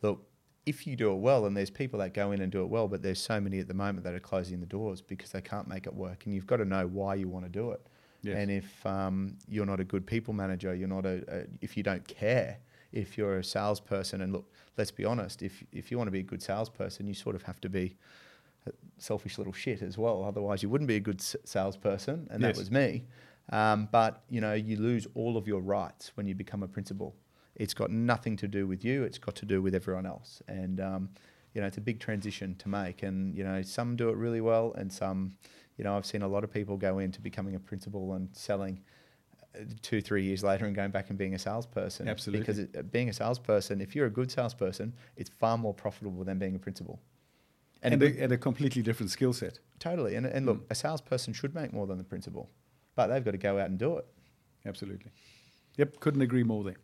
look, 0.01 0.23
if 0.65 0.85
you 0.85 0.95
do 0.95 1.11
it 1.11 1.17
well, 1.17 1.45
and 1.45 1.57
there's 1.57 1.69
people 1.69 1.99
that 1.99 2.13
go 2.13 2.31
in 2.31 2.41
and 2.41 2.51
do 2.51 2.61
it 2.61 2.69
well, 2.69 2.87
but 2.87 3.01
there's 3.01 3.19
so 3.19 3.39
many 3.39 3.59
at 3.59 3.67
the 3.67 3.73
moment 3.73 4.03
that 4.03 4.13
are 4.13 4.19
closing 4.19 4.59
the 4.59 4.65
doors 4.65 5.01
because 5.01 5.31
they 5.31 5.41
can't 5.41 5.67
make 5.67 5.87
it 5.87 5.93
work, 5.93 6.25
and 6.25 6.35
you've 6.35 6.47
got 6.47 6.57
to 6.57 6.65
know 6.65 6.87
why 6.87 7.15
you 7.15 7.27
want 7.27 7.45
to 7.45 7.51
do 7.51 7.71
it. 7.71 7.81
Yes. 8.23 8.37
And 8.37 8.51
if 8.51 8.85
um, 8.85 9.37
you're 9.47 9.65
not 9.65 9.79
a 9.79 9.83
good 9.83 10.05
people 10.05 10.33
manager, 10.33 10.75
you're 10.75 10.87
not 10.87 11.05
a, 11.05 11.23
a, 11.27 11.43
if 11.61 11.75
you 11.75 11.81
don't 11.81 12.07
care, 12.07 12.59
if 12.91 13.17
you're 13.17 13.39
a 13.39 13.43
salesperson, 13.43 14.21
and 14.21 14.33
look, 14.33 14.45
let's 14.77 14.91
be 14.91 15.05
honest, 15.05 15.41
if 15.41 15.63
if 15.71 15.89
you 15.89 15.97
want 15.97 16.07
to 16.07 16.11
be 16.11 16.19
a 16.19 16.23
good 16.23 16.43
salesperson, 16.43 17.07
you 17.07 17.15
sort 17.15 17.35
of 17.35 17.41
have 17.43 17.59
to 17.61 17.69
be 17.69 17.95
a 18.67 18.71
selfish 18.99 19.39
little 19.39 19.53
shit 19.53 19.81
as 19.81 19.97
well. 19.97 20.23
Otherwise, 20.23 20.61
you 20.61 20.69
wouldn't 20.69 20.87
be 20.87 20.97
a 20.97 20.99
good 20.99 21.21
salesperson, 21.21 22.27
and 22.29 22.41
yes. 22.41 22.55
that 22.55 22.59
was 22.59 22.69
me. 22.69 23.05
Um, 23.49 23.89
but 23.91 24.21
you 24.29 24.41
know, 24.41 24.53
you 24.53 24.77
lose 24.77 25.07
all 25.15 25.37
of 25.37 25.47
your 25.47 25.61
rights 25.61 26.11
when 26.15 26.27
you 26.27 26.35
become 26.35 26.61
a 26.61 26.67
principal. 26.67 27.15
It's 27.55 27.73
got 27.73 27.91
nothing 27.91 28.37
to 28.37 28.47
do 28.47 28.67
with 28.67 28.83
you. 28.83 29.03
It's 29.03 29.17
got 29.17 29.35
to 29.35 29.45
do 29.45 29.61
with 29.61 29.75
everyone 29.75 30.05
else. 30.05 30.41
And 30.47 30.79
um, 30.79 31.09
you 31.53 31.61
know, 31.61 31.67
it's 31.67 31.77
a 31.77 31.81
big 31.81 31.99
transition 31.99 32.55
to 32.55 32.69
make. 32.69 33.03
And 33.03 33.35
you 33.35 33.43
know, 33.43 33.61
some 33.61 33.95
do 33.95 34.09
it 34.09 34.15
really 34.15 34.41
well, 34.41 34.73
and 34.77 34.91
some, 34.91 35.33
you 35.77 35.83
know, 35.83 35.95
I've 35.95 36.05
seen 36.05 36.21
a 36.21 36.27
lot 36.27 36.43
of 36.43 36.51
people 36.51 36.77
go 36.77 36.99
into 36.99 37.21
becoming 37.21 37.55
a 37.55 37.59
principal 37.59 38.13
and 38.13 38.29
selling 38.33 38.81
uh, 39.55 39.63
two, 39.81 40.01
three 40.01 40.23
years 40.23 40.43
later 40.43 40.65
and 40.65 40.75
going 40.75 40.91
back 40.91 41.09
and 41.09 41.17
being 41.17 41.35
a 41.35 41.39
salesperson. 41.39 42.07
Absolutely. 42.07 42.39
Because 42.39 42.59
it, 42.59 42.91
being 42.91 43.09
a 43.09 43.13
salesperson, 43.13 43.81
if 43.81 43.95
you're 43.95 44.07
a 44.07 44.11
good 44.11 44.31
salesperson, 44.31 44.93
it's 45.17 45.29
far 45.29 45.57
more 45.57 45.73
profitable 45.73 46.23
than 46.23 46.39
being 46.39 46.55
a 46.55 46.59
principal. 46.59 46.99
And, 47.83 47.95
and, 47.95 48.03
a, 48.03 48.23
and 48.23 48.31
a, 48.31 48.37
completely 48.37 48.83
different 48.83 49.09
skill 49.09 49.33
set. 49.33 49.57
Totally. 49.79 50.13
And, 50.13 50.27
and 50.27 50.45
look, 50.45 50.59
mm. 50.59 50.71
a 50.71 50.75
salesperson 50.75 51.33
should 51.33 51.55
make 51.55 51.73
more 51.73 51.87
than 51.87 51.97
the 51.97 52.03
principal 52.03 52.47
but 52.95 53.07
they've 53.07 53.23
got 53.23 53.31
to 53.31 53.37
go 53.37 53.57
out 53.59 53.69
and 53.69 53.77
do 53.77 53.97
it. 53.97 54.05
Absolutely. 54.65 55.11
Yep, 55.77 55.99
couldn't 55.99 56.21
agree 56.21 56.43
more 56.43 56.63
there. 56.63 56.75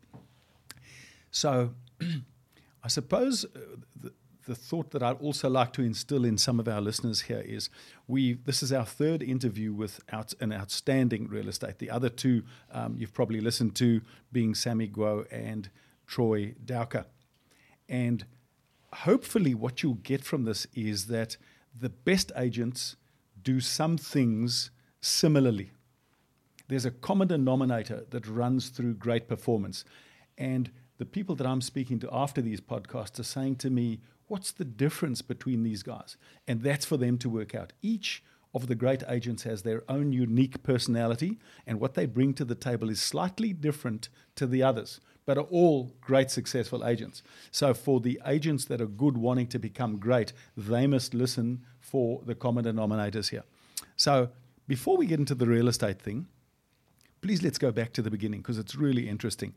So, 1.31 1.73
I 2.83 2.87
suppose 2.87 3.45
uh, 3.45 3.59
the, 3.99 4.13
the 4.45 4.55
thought 4.55 4.91
that 4.91 5.03
I'd 5.03 5.19
also 5.19 5.49
like 5.49 5.73
to 5.73 5.81
instill 5.81 6.23
in 6.23 6.37
some 6.37 6.59
of 6.59 6.67
our 6.67 6.79
listeners 6.79 7.21
here 7.21 7.41
is 7.45 7.69
we 8.07 8.33
this 8.33 8.63
is 8.63 8.71
our 8.71 8.85
third 8.85 9.21
interview 9.21 9.73
with 9.73 9.99
out, 10.11 10.33
an 10.39 10.53
outstanding 10.53 11.27
real 11.27 11.49
estate. 11.49 11.79
The 11.79 11.89
other 11.89 12.09
two 12.09 12.43
um, 12.71 12.95
you've 12.97 13.13
probably 13.13 13.41
listened 13.41 13.75
to 13.75 14.01
being 14.31 14.55
Sammy 14.55 14.87
Guo 14.87 15.25
and 15.31 15.69
Troy 16.05 16.55
Dowker. 16.63 17.05
And 17.89 18.25
hopefully 18.93 19.53
what 19.53 19.83
you'll 19.83 19.95
get 19.95 20.23
from 20.23 20.45
this 20.45 20.65
is 20.73 21.07
that 21.07 21.37
the 21.77 21.89
best 21.89 22.31
agents 22.37 22.95
do 23.43 23.59
some 23.59 23.97
things 23.97 24.71
similarly 25.01 25.71
there's 26.67 26.85
a 26.85 26.91
common 26.91 27.27
denominator 27.27 28.05
that 28.09 28.27
runs 28.27 28.69
through 28.69 28.95
great 28.95 29.27
performance. 29.27 29.85
And 30.37 30.69
the 30.97 31.05
people 31.05 31.35
that 31.35 31.47
I'm 31.47 31.61
speaking 31.61 31.99
to 31.99 32.09
after 32.11 32.41
these 32.41 32.61
podcasts 32.61 33.19
are 33.19 33.23
saying 33.23 33.57
to 33.57 33.69
me, 33.69 33.99
What's 34.27 34.51
the 34.51 34.65
difference 34.65 35.21
between 35.21 35.63
these 35.63 35.83
guys? 35.83 36.17
And 36.47 36.61
that's 36.61 36.85
for 36.85 36.97
them 36.97 37.17
to 37.19 37.29
work 37.29 37.55
out. 37.55 37.71
Each 37.81 38.21
of 38.53 38.67
the 38.67 38.75
great 38.75 39.03
agents 39.07 39.43
has 39.43 39.61
their 39.61 39.83
own 39.89 40.11
unique 40.11 40.63
personality, 40.63 41.39
and 41.65 41.79
what 41.79 41.93
they 41.93 42.05
bring 42.05 42.33
to 42.33 42.45
the 42.45 42.55
table 42.55 42.89
is 42.89 42.99
slightly 42.99 43.53
different 43.53 44.09
to 44.35 44.45
the 44.47 44.63
others, 44.63 44.99
but 45.25 45.37
are 45.37 45.41
all 45.41 45.93
great 46.01 46.31
successful 46.31 46.85
agents. 46.85 47.23
So, 47.51 47.73
for 47.73 47.99
the 47.99 48.19
agents 48.25 48.65
that 48.65 48.81
are 48.81 48.87
good 48.87 49.17
wanting 49.17 49.47
to 49.47 49.59
become 49.59 49.97
great, 49.97 50.33
they 50.55 50.87
must 50.87 51.13
listen 51.13 51.61
for 51.79 52.21
the 52.25 52.35
common 52.35 52.65
denominators 52.65 53.29
here. 53.29 53.43
So, 53.95 54.29
before 54.67 54.97
we 54.97 55.05
get 55.05 55.19
into 55.19 55.35
the 55.35 55.47
real 55.47 55.67
estate 55.67 56.01
thing, 56.01 56.27
please 57.21 57.43
let's 57.43 57.57
go 57.57 57.71
back 57.71 57.93
to 57.93 58.01
the 58.01 58.11
beginning 58.11 58.41
because 58.41 58.57
it's 58.57 58.75
really 58.75 59.07
interesting. 59.07 59.53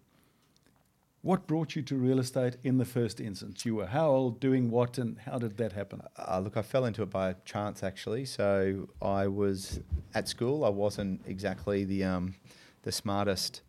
What 1.23 1.47
brought 1.47 1.77
you 1.77 1.83
to 1.83 1.97
real 1.97 2.19
estate 2.19 2.57
in 2.65 2.79
the 2.79 2.87
first 2.87 3.21
instance? 3.21 3.67
You 3.67 3.75
were 3.75 3.87
how 3.87 4.09
old, 4.09 4.41
doing 4.41 4.71
what, 4.71 4.97
and 4.97 5.19
how 5.19 5.39
did 5.39 5.59
that 5.59 5.73
happen? 5.73 6.01
Uh, 6.17 6.41
look, 6.41 6.57
I 6.57 6.63
fell 6.63 6.87
into 6.87 7.03
it 7.03 7.11
by 7.11 7.35
chance 7.45 7.83
actually. 7.83 8.25
So 8.25 8.89
I 9.03 9.27
was 9.27 9.81
at 10.15 10.29
school. 10.29 10.65
I 10.65 10.71
wasn't 10.71 11.21
exactly 11.27 11.85
the 11.85 12.05
um, 12.05 12.37
the 12.85 12.93
smartest 12.93 13.61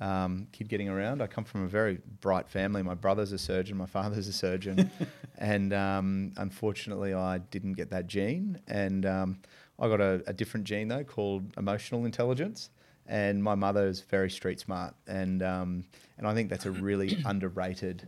um, 0.00 0.46
kid 0.52 0.68
getting 0.68 0.88
around. 0.88 1.20
I 1.20 1.26
come 1.26 1.42
from 1.42 1.64
a 1.64 1.68
very 1.68 1.98
bright 2.20 2.48
family. 2.48 2.84
My 2.84 2.94
brother's 2.94 3.32
a 3.32 3.38
surgeon, 3.38 3.76
my 3.76 3.86
father's 3.86 4.28
a 4.28 4.32
surgeon, 4.32 4.88
and 5.38 5.72
um, 5.72 6.32
unfortunately, 6.36 7.12
I 7.12 7.38
didn't 7.38 7.72
get 7.72 7.90
that 7.90 8.06
gene. 8.06 8.60
And 8.68 9.04
um, 9.04 9.40
I 9.80 9.88
got 9.88 10.00
a, 10.00 10.22
a 10.28 10.32
different 10.32 10.64
gene 10.64 10.86
though 10.86 11.02
called 11.02 11.56
emotional 11.56 12.04
intelligence 12.04 12.70
and 13.08 13.42
my 13.42 13.54
mother 13.54 13.86
is 13.88 14.02
very 14.02 14.30
street 14.30 14.60
smart, 14.60 14.94
and 15.06 15.42
um, 15.42 15.84
and 16.18 16.26
I 16.26 16.34
think 16.34 16.50
that's 16.50 16.66
a 16.66 16.70
really 16.70 17.18
underrated 17.24 18.06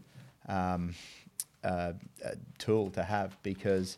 um, 0.48 0.94
uh, 1.64 1.94
uh, 2.24 2.30
tool 2.58 2.90
to 2.90 3.02
have 3.02 3.36
because 3.42 3.96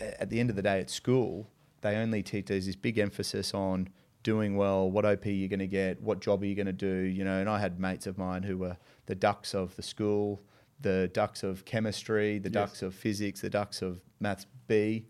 at 0.00 0.30
the 0.30 0.40
end 0.40 0.50
of 0.50 0.56
the 0.56 0.62
day, 0.62 0.80
at 0.80 0.90
school, 0.90 1.46
they 1.82 1.96
only 1.96 2.22
teach. 2.22 2.46
There's 2.46 2.66
this 2.66 2.76
big 2.76 2.98
emphasis 2.98 3.54
on 3.54 3.88
doing 4.22 4.56
well, 4.56 4.90
what 4.90 5.04
OP 5.04 5.26
you're 5.26 5.48
going 5.48 5.58
to 5.58 5.66
get, 5.66 6.00
what 6.00 6.20
job 6.20 6.42
are 6.42 6.46
you 6.46 6.54
going 6.54 6.66
to 6.66 6.72
do, 6.72 6.86
you 6.86 7.24
know. 7.24 7.38
And 7.38 7.48
I 7.48 7.58
had 7.58 7.78
mates 7.78 8.06
of 8.06 8.16
mine 8.16 8.42
who 8.42 8.56
were 8.56 8.76
the 9.06 9.14
dux 9.14 9.54
of 9.54 9.76
the 9.76 9.82
school, 9.82 10.40
the 10.80 11.10
dux 11.12 11.42
of 11.42 11.64
chemistry, 11.66 12.38
the 12.38 12.50
yes. 12.50 12.70
dux 12.70 12.82
of 12.82 12.94
physics, 12.94 13.42
the 13.42 13.50
dux 13.50 13.82
of 13.82 14.00
maths 14.20 14.46
B 14.66 15.06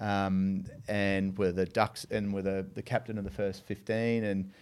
um, 0.00 0.64
and 0.88 1.36
were 1.38 1.52
the 1.52 1.66
Dux 1.66 2.06
and 2.10 2.32
were 2.32 2.42
the, 2.42 2.66
the 2.74 2.82
captain 2.82 3.18
of 3.18 3.24
the 3.24 3.30
first 3.30 3.64
15 3.66 4.24
and 4.24 4.52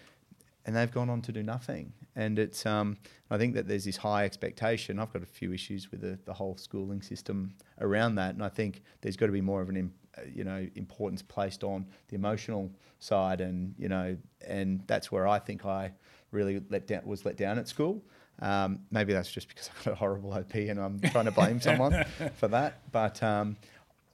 and 0.66 0.74
they've 0.74 0.90
gone 0.90 1.10
on 1.10 1.20
to 1.22 1.32
do 1.32 1.42
nothing. 1.42 1.92
And 2.16 2.38
it's 2.38 2.64
um, 2.64 2.96
I 3.30 3.38
think 3.38 3.54
that 3.54 3.68
there's 3.68 3.84
this 3.84 3.96
high 3.96 4.24
expectation. 4.24 4.98
I've 4.98 5.12
got 5.12 5.22
a 5.22 5.26
few 5.26 5.52
issues 5.52 5.90
with 5.90 6.00
the, 6.00 6.18
the 6.24 6.32
whole 6.32 6.56
schooling 6.56 7.02
system 7.02 7.54
around 7.80 8.14
that, 8.16 8.34
and 8.34 8.42
I 8.42 8.48
think 8.48 8.82
there's 9.00 9.16
got 9.16 9.26
to 9.26 9.32
be 9.32 9.40
more 9.40 9.60
of 9.60 9.68
an 9.68 9.92
you 10.32 10.44
know 10.44 10.66
importance 10.76 11.22
placed 11.22 11.64
on 11.64 11.86
the 12.08 12.14
emotional 12.14 12.70
side, 13.00 13.40
and 13.40 13.74
you 13.78 13.88
know, 13.88 14.16
and 14.46 14.82
that's 14.86 15.10
where 15.10 15.26
I 15.26 15.38
think 15.38 15.66
I 15.66 15.92
really 16.30 16.62
let 16.70 16.86
down 16.86 17.02
was 17.04 17.24
let 17.24 17.36
down 17.36 17.58
at 17.58 17.68
school. 17.68 18.02
Um, 18.40 18.80
maybe 18.90 19.12
that's 19.12 19.30
just 19.30 19.48
because 19.48 19.70
I 19.80 19.84
got 19.84 19.92
a 19.92 19.96
horrible 19.96 20.32
OP 20.32 20.54
and 20.54 20.78
I'm 20.78 21.00
trying 21.00 21.26
to 21.26 21.30
blame 21.30 21.60
someone 21.60 22.04
for 22.36 22.48
that. 22.48 22.90
But 22.90 23.22
um, 23.22 23.56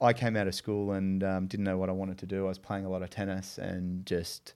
I 0.00 0.12
came 0.12 0.36
out 0.36 0.46
of 0.46 0.54
school 0.54 0.92
and 0.92 1.22
um, 1.22 1.46
didn't 1.46 1.64
know 1.64 1.76
what 1.76 1.88
I 1.88 1.92
wanted 1.92 2.18
to 2.18 2.26
do. 2.26 2.46
I 2.46 2.48
was 2.48 2.58
playing 2.58 2.84
a 2.84 2.88
lot 2.88 3.02
of 3.02 3.10
tennis 3.10 3.58
and 3.58 4.06
just 4.06 4.54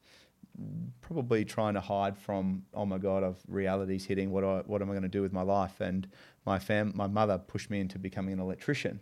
probably 1.00 1.44
trying 1.44 1.74
to 1.74 1.80
hide 1.80 2.16
from 2.16 2.64
oh 2.74 2.86
my 2.86 2.98
god, 2.98 3.22
of 3.22 3.38
reality's 3.48 4.04
hitting. 4.04 4.30
What 4.30 4.44
I, 4.44 4.62
what 4.66 4.80
am 4.82 4.88
I 4.88 4.92
going 4.92 5.02
to 5.02 5.08
do 5.08 5.22
with 5.22 5.32
my 5.32 5.42
life? 5.42 5.80
And 5.80 6.06
my 6.46 6.58
fam, 6.58 6.92
my 6.94 7.06
mother 7.06 7.38
pushed 7.38 7.70
me 7.70 7.80
into 7.80 7.98
becoming 7.98 8.34
an 8.34 8.40
electrician, 8.40 9.00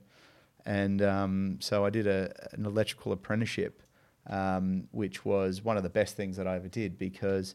and 0.65 1.03
um, 1.03 1.59
so 1.61 1.85
I 1.85 1.91
did 1.91 2.07
a, 2.07 2.33
an 2.53 2.65
electrical 2.67 3.13
apprenticeship, 3.13 3.83
um, 4.29 4.89
which 4.93 5.25
was 5.25 5.63
one 5.63 5.77
of 5.77 5.83
the 5.83 5.91
best 5.91 6.17
things 6.17 6.37
that 6.37 6.47
I 6.47 6.57
ever 6.57 6.69
did 6.69 6.99
because 6.99 7.55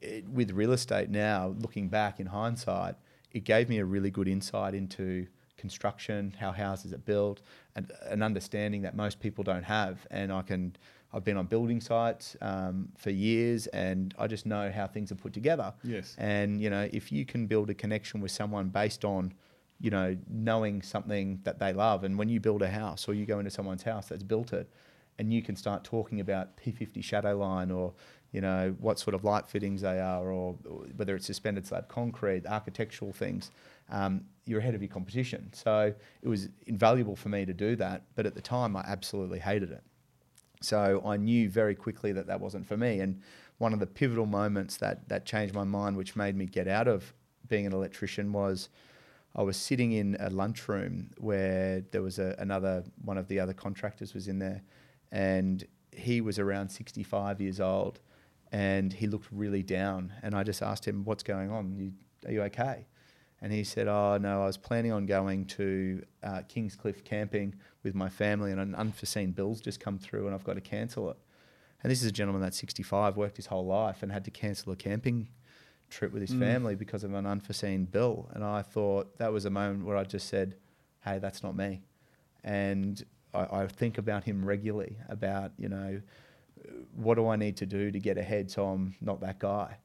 it, 0.00 0.28
with 0.28 0.50
real 0.52 0.72
estate 0.72 1.10
now, 1.10 1.54
looking 1.58 1.88
back 1.88 2.20
in 2.20 2.26
hindsight, 2.26 2.96
it 3.32 3.44
gave 3.44 3.68
me 3.68 3.78
a 3.78 3.84
really 3.84 4.10
good 4.10 4.28
insight 4.28 4.74
into 4.74 5.26
construction, 5.58 6.34
how 6.38 6.52
houses 6.52 6.92
are 6.92 6.98
built, 6.98 7.42
and 7.76 7.92
an 8.06 8.22
understanding 8.22 8.82
that 8.82 8.96
most 8.96 9.20
people 9.20 9.44
don't 9.44 9.64
have. 9.64 10.06
And 10.10 10.32
I 10.32 10.42
can, 10.42 10.74
I've 11.12 11.24
been 11.24 11.36
on 11.36 11.46
building 11.46 11.80
sites 11.80 12.36
um, 12.40 12.88
for 12.96 13.10
years, 13.10 13.66
and 13.68 14.14
I 14.18 14.26
just 14.26 14.46
know 14.46 14.70
how 14.70 14.86
things 14.86 15.12
are 15.12 15.16
put 15.16 15.32
together. 15.34 15.74
Yes. 15.82 16.14
And 16.16 16.60
you 16.60 16.70
know, 16.70 16.88
if 16.92 17.12
you 17.12 17.26
can 17.26 17.46
build 17.46 17.68
a 17.68 17.74
connection 17.74 18.20
with 18.20 18.30
someone 18.30 18.68
based 18.68 19.04
on, 19.04 19.34
you 19.80 19.90
know, 19.90 20.16
knowing 20.28 20.80
something 20.80 21.40
that 21.44 21.58
they 21.58 21.72
love, 21.72 22.04
and 22.04 22.16
when 22.16 22.28
you 22.28 22.40
build 22.40 22.62
a 22.62 22.70
house 22.70 23.06
or 23.08 23.14
you 23.14 23.26
go 23.26 23.38
into 23.38 23.50
someone's 23.50 23.82
house 23.82 24.08
that's 24.08 24.22
built 24.22 24.52
it, 24.52 24.70
and 25.18 25.34
you 25.34 25.42
can 25.42 25.56
start 25.56 25.82
talking 25.82 26.20
about 26.20 26.56
P50 26.56 27.02
shadow 27.02 27.36
line 27.36 27.72
or 27.72 27.92
you 28.30 28.40
know 28.40 28.76
what 28.78 28.98
sort 28.98 29.14
of 29.14 29.24
light 29.24 29.48
fittings 29.48 29.80
they 29.80 29.98
are, 30.00 30.30
or, 30.30 30.56
or 30.68 30.84
whether 30.96 31.16
it's 31.16 31.26
suspended 31.26 31.66
slab 31.66 31.88
concrete, 31.88 32.46
architectural 32.46 33.12
things 33.12 33.50
um, 33.90 34.24
you're 34.48 34.60
ahead 34.60 34.74
of 34.74 34.82
your 34.82 34.88
competition. 34.88 35.50
So 35.52 35.94
it 36.22 36.28
was 36.28 36.48
invaluable 36.66 37.16
for 37.16 37.28
me 37.28 37.44
to 37.44 37.52
do 37.52 37.76
that. 37.76 38.02
But 38.14 38.26
at 38.26 38.34
the 38.34 38.40
time, 38.40 38.76
I 38.76 38.84
absolutely 38.86 39.38
hated 39.38 39.70
it. 39.70 39.82
So 40.60 41.02
I 41.04 41.16
knew 41.16 41.48
very 41.48 41.74
quickly 41.74 42.12
that 42.12 42.26
that 42.26 42.40
wasn't 42.40 42.66
for 42.66 42.76
me. 42.76 43.00
And 43.00 43.20
one 43.58 43.72
of 43.72 43.80
the 43.80 43.86
pivotal 43.86 44.26
moments 44.26 44.76
that, 44.78 45.08
that 45.08 45.24
changed 45.24 45.54
my 45.54 45.64
mind, 45.64 45.96
which 45.96 46.16
made 46.16 46.36
me 46.36 46.46
get 46.46 46.66
out 46.66 46.88
of 46.88 47.12
being 47.48 47.66
an 47.66 47.72
electrician, 47.72 48.32
was 48.32 48.68
I 49.36 49.42
was 49.42 49.56
sitting 49.56 49.92
in 49.92 50.16
a 50.18 50.30
lunchroom 50.30 51.10
where 51.18 51.82
there 51.92 52.02
was 52.02 52.18
a, 52.18 52.34
another 52.38 52.84
one 53.04 53.18
of 53.18 53.28
the 53.28 53.38
other 53.38 53.52
contractors 53.52 54.14
was 54.14 54.26
in 54.26 54.38
there, 54.38 54.62
and 55.12 55.64
he 55.92 56.20
was 56.20 56.38
around 56.38 56.70
65 56.70 57.40
years 57.40 57.60
old, 57.60 58.00
and 58.50 58.92
he 58.92 59.06
looked 59.06 59.28
really 59.30 59.62
down. 59.62 60.12
And 60.22 60.34
I 60.34 60.42
just 60.42 60.62
asked 60.62 60.86
him, 60.86 61.04
"What's 61.04 61.22
going 61.22 61.50
on? 61.50 61.76
You, 61.76 61.92
are 62.26 62.32
you 62.32 62.42
okay?" 62.42 62.86
And 63.40 63.52
he 63.52 63.64
said, 63.64 63.88
Oh, 63.88 64.18
no, 64.20 64.42
I 64.42 64.46
was 64.46 64.56
planning 64.56 64.92
on 64.92 65.06
going 65.06 65.46
to 65.46 66.02
uh, 66.22 66.42
Kingscliff 66.48 67.04
camping 67.04 67.54
with 67.82 67.94
my 67.94 68.08
family, 68.08 68.50
and 68.50 68.60
an 68.60 68.74
unforeseen 68.74 69.32
bill's 69.32 69.60
just 69.60 69.80
come 69.80 69.98
through, 69.98 70.26
and 70.26 70.34
I've 70.34 70.44
got 70.44 70.54
to 70.54 70.60
cancel 70.60 71.10
it. 71.10 71.16
And 71.82 71.92
this 71.92 72.02
is 72.02 72.08
a 72.08 72.12
gentleman 72.12 72.42
that's 72.42 72.58
65, 72.58 73.16
worked 73.16 73.36
his 73.36 73.46
whole 73.46 73.66
life, 73.66 74.02
and 74.02 74.10
had 74.10 74.24
to 74.24 74.30
cancel 74.30 74.72
a 74.72 74.76
camping 74.76 75.28
trip 75.88 76.12
with 76.12 76.20
his 76.20 76.32
mm. 76.32 76.40
family 76.40 76.74
because 76.74 77.04
of 77.04 77.14
an 77.14 77.26
unforeseen 77.26 77.84
bill. 77.84 78.28
And 78.32 78.44
I 78.44 78.62
thought 78.62 79.16
that 79.18 79.32
was 79.32 79.44
a 79.44 79.50
moment 79.50 79.84
where 79.84 79.96
I 79.96 80.04
just 80.04 80.28
said, 80.28 80.56
Hey, 81.04 81.18
that's 81.18 81.42
not 81.42 81.56
me. 81.56 81.82
And 82.42 83.04
I, 83.32 83.60
I 83.62 83.66
think 83.66 83.98
about 83.98 84.24
him 84.24 84.44
regularly 84.44 84.96
about, 85.08 85.52
you 85.58 85.68
know, 85.68 86.00
what 86.94 87.14
do 87.14 87.28
I 87.28 87.36
need 87.36 87.56
to 87.58 87.66
do 87.66 87.90
to 87.90 87.98
get 87.98 88.18
ahead 88.18 88.50
so 88.50 88.66
I'm 88.66 88.96
not 89.00 89.20
that 89.20 89.38
guy? 89.38 89.76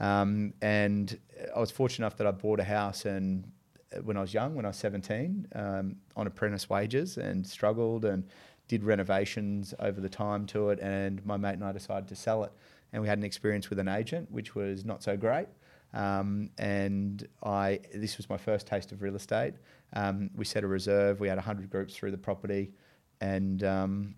Um, 0.00 0.54
and 0.62 1.18
I 1.54 1.60
was 1.60 1.70
fortunate 1.70 2.06
enough 2.06 2.16
that 2.18 2.26
I 2.26 2.32
bought 2.32 2.60
a 2.60 2.64
house 2.64 3.04
and 3.04 3.50
uh, 3.94 4.00
when 4.00 4.16
I 4.16 4.20
was 4.20 4.34
young, 4.34 4.54
when 4.54 4.64
I 4.64 4.68
was 4.68 4.76
17, 4.78 5.48
um, 5.54 5.96
on 6.16 6.26
apprentice 6.26 6.68
wages 6.68 7.18
and 7.18 7.46
struggled 7.46 8.04
and 8.04 8.24
did 8.68 8.82
renovations 8.84 9.74
over 9.78 10.00
the 10.00 10.08
time 10.08 10.46
to 10.46 10.70
it. 10.70 10.80
And 10.80 11.24
my 11.24 11.36
mate 11.36 11.54
and 11.54 11.64
I 11.64 11.72
decided 11.72 12.08
to 12.08 12.16
sell 12.16 12.44
it. 12.44 12.52
And 12.92 13.02
we 13.02 13.08
had 13.08 13.18
an 13.18 13.24
experience 13.24 13.70
with 13.70 13.78
an 13.78 13.88
agent, 13.88 14.30
which 14.30 14.54
was 14.54 14.84
not 14.84 15.02
so 15.02 15.16
great. 15.16 15.48
Um, 15.94 16.50
and 16.58 17.26
I, 17.42 17.80
this 17.94 18.16
was 18.16 18.28
my 18.28 18.36
first 18.36 18.66
taste 18.66 18.92
of 18.92 19.02
real 19.02 19.14
estate. 19.14 19.54
Um, 19.92 20.30
we 20.34 20.44
set 20.44 20.64
a 20.64 20.66
reserve. 20.66 21.20
We 21.20 21.28
had 21.28 21.36
100 21.36 21.70
groups 21.70 21.94
through 21.94 22.12
the 22.12 22.18
property, 22.18 22.72
and 23.20 23.62
um, 23.62 24.14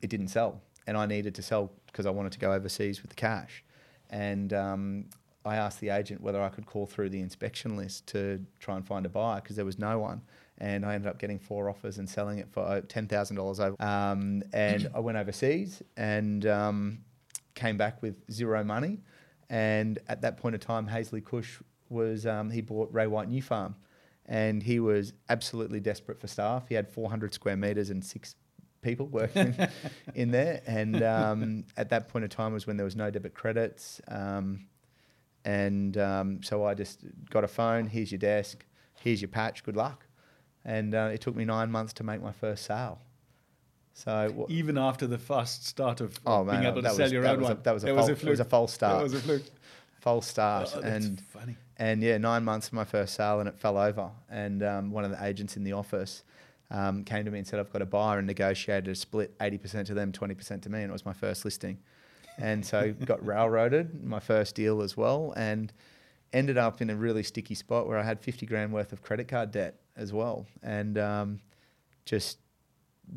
it 0.00 0.10
didn't 0.10 0.28
sell. 0.28 0.62
And 0.86 0.96
I 0.96 1.06
needed 1.06 1.34
to 1.36 1.42
sell 1.42 1.72
because 1.86 2.06
I 2.06 2.10
wanted 2.10 2.32
to 2.32 2.38
go 2.38 2.52
overseas 2.52 3.02
with 3.02 3.10
the 3.10 3.16
cash 3.16 3.64
and 4.10 4.52
um, 4.52 5.06
I 5.44 5.56
asked 5.56 5.80
the 5.80 5.90
agent 5.90 6.20
whether 6.20 6.42
I 6.42 6.48
could 6.48 6.66
call 6.66 6.86
through 6.86 7.10
the 7.10 7.20
inspection 7.20 7.76
list 7.76 8.08
to 8.08 8.44
try 8.58 8.76
and 8.76 8.86
find 8.86 9.06
a 9.06 9.08
buyer 9.08 9.40
because 9.40 9.56
there 9.56 9.64
was 9.64 9.78
no 9.78 9.98
one. 9.98 10.22
And 10.58 10.84
I 10.84 10.94
ended 10.94 11.08
up 11.08 11.18
getting 11.18 11.38
four 11.38 11.68
offers 11.68 11.98
and 11.98 12.08
selling 12.08 12.38
it 12.38 12.48
for 12.50 12.80
ten 12.82 13.06
thousand 13.06 13.36
dollars 13.36 13.60
over. 13.60 13.76
Um, 13.80 14.42
and 14.52 14.90
I 14.94 15.00
went 15.00 15.18
overseas 15.18 15.82
and 15.96 16.46
um, 16.46 16.98
came 17.54 17.76
back 17.76 18.02
with 18.02 18.16
zero 18.30 18.64
money. 18.64 19.00
And 19.50 19.98
at 20.08 20.22
that 20.22 20.38
point 20.38 20.54
in 20.54 20.60
time, 20.60 20.88
Haesley 20.88 21.24
Cush 21.24 21.60
was 21.88 22.26
um, 22.26 22.50
he 22.50 22.60
bought 22.60 22.92
Ray 22.92 23.06
White 23.06 23.28
New 23.28 23.42
Farm, 23.42 23.76
and 24.24 24.62
he 24.62 24.80
was 24.80 25.12
absolutely 25.28 25.78
desperate 25.78 26.18
for 26.18 26.26
staff. 26.26 26.68
He 26.68 26.74
had 26.74 26.88
400 26.88 27.32
square 27.32 27.56
meters 27.56 27.90
and 27.90 28.04
six 28.04 28.34
people 28.86 29.06
working 29.06 29.54
in 30.14 30.30
there. 30.30 30.62
And 30.66 31.02
um, 31.02 31.64
at 31.76 31.90
that 31.90 32.08
point 32.08 32.24
in 32.24 32.30
time 32.30 32.52
was 32.52 32.66
when 32.66 32.76
there 32.76 32.84
was 32.84 32.96
no 32.96 33.10
debit 33.10 33.34
credits. 33.34 34.00
Um, 34.08 34.66
and 35.44 35.98
um, 35.98 36.42
so 36.42 36.64
I 36.64 36.74
just 36.74 37.00
got 37.30 37.44
a 37.44 37.48
phone. 37.48 37.88
Here's 37.88 38.12
your 38.12 38.18
desk. 38.18 38.64
Here's 39.00 39.20
your 39.20 39.28
patch. 39.28 39.64
Good 39.64 39.76
luck. 39.76 40.06
And 40.64 40.94
uh, 40.94 41.10
it 41.12 41.20
took 41.20 41.36
me 41.36 41.44
nine 41.44 41.70
months 41.70 41.92
to 41.94 42.04
make 42.04 42.22
my 42.22 42.32
first 42.32 42.64
sale. 42.64 43.00
So 43.92 44.46
even 44.48 44.76
after 44.76 45.06
the 45.06 45.18
first 45.18 45.66
start 45.66 46.00
of 46.00 46.18
oh, 46.26 46.44
being 46.44 46.64
able 46.64 46.82
to 46.82 46.90
sell 46.90 47.04
was, 47.04 47.12
your 47.12 47.26
own 47.26 47.40
one, 47.40 47.52
a, 47.52 47.54
that 47.54 47.72
was 47.72 47.82
a, 47.82 47.94
false, 47.94 48.08
was 48.10 48.22
a, 48.22 48.26
was 48.26 48.40
a 48.40 48.44
false 48.44 48.72
start. 48.72 48.98
That 48.98 49.02
was 49.04 49.14
a 49.14 49.20
fluke. 49.20 49.42
False 50.00 50.26
start. 50.26 50.72
Oh, 50.76 50.80
and 50.80 51.20
funny. 51.20 51.56
And 51.78 52.02
yeah, 52.02 52.18
nine 52.18 52.44
months 52.44 52.66
of 52.68 52.74
my 52.74 52.84
first 52.84 53.14
sale, 53.14 53.40
and 53.40 53.48
it 53.48 53.58
fell 53.58 53.78
over. 53.78 54.10
And 54.28 54.62
um, 54.62 54.90
one 54.90 55.04
of 55.04 55.10
the 55.10 55.24
agents 55.24 55.56
in 55.56 55.64
the 55.64 55.72
office 55.72 56.24
um, 56.70 57.04
came 57.04 57.24
to 57.24 57.30
me 57.30 57.38
and 57.38 57.46
said, 57.46 57.60
I've 57.60 57.72
got 57.72 57.82
a 57.82 57.86
buyer 57.86 58.18
and 58.18 58.26
negotiated 58.26 58.88
a 58.88 58.94
split 58.94 59.38
80% 59.38 59.86
to 59.86 59.94
them, 59.94 60.12
20% 60.12 60.62
to 60.62 60.70
me. 60.70 60.82
And 60.82 60.90
it 60.90 60.92
was 60.92 61.04
my 61.04 61.12
first 61.12 61.44
listing. 61.44 61.78
And 62.38 62.64
so 62.64 62.92
got 63.04 63.24
railroaded, 63.24 64.04
my 64.04 64.20
first 64.20 64.54
deal 64.54 64.82
as 64.82 64.96
well. 64.96 65.32
And 65.36 65.72
ended 66.32 66.58
up 66.58 66.82
in 66.82 66.90
a 66.90 66.96
really 66.96 67.22
sticky 67.22 67.54
spot 67.54 67.86
where 67.86 67.98
I 67.98 68.02
had 68.02 68.20
50 68.20 68.46
grand 68.46 68.72
worth 68.72 68.92
of 68.92 69.02
credit 69.02 69.28
card 69.28 69.52
debt 69.52 69.80
as 69.96 70.12
well. 70.12 70.46
And 70.62 70.98
um, 70.98 71.40
just 72.04 72.38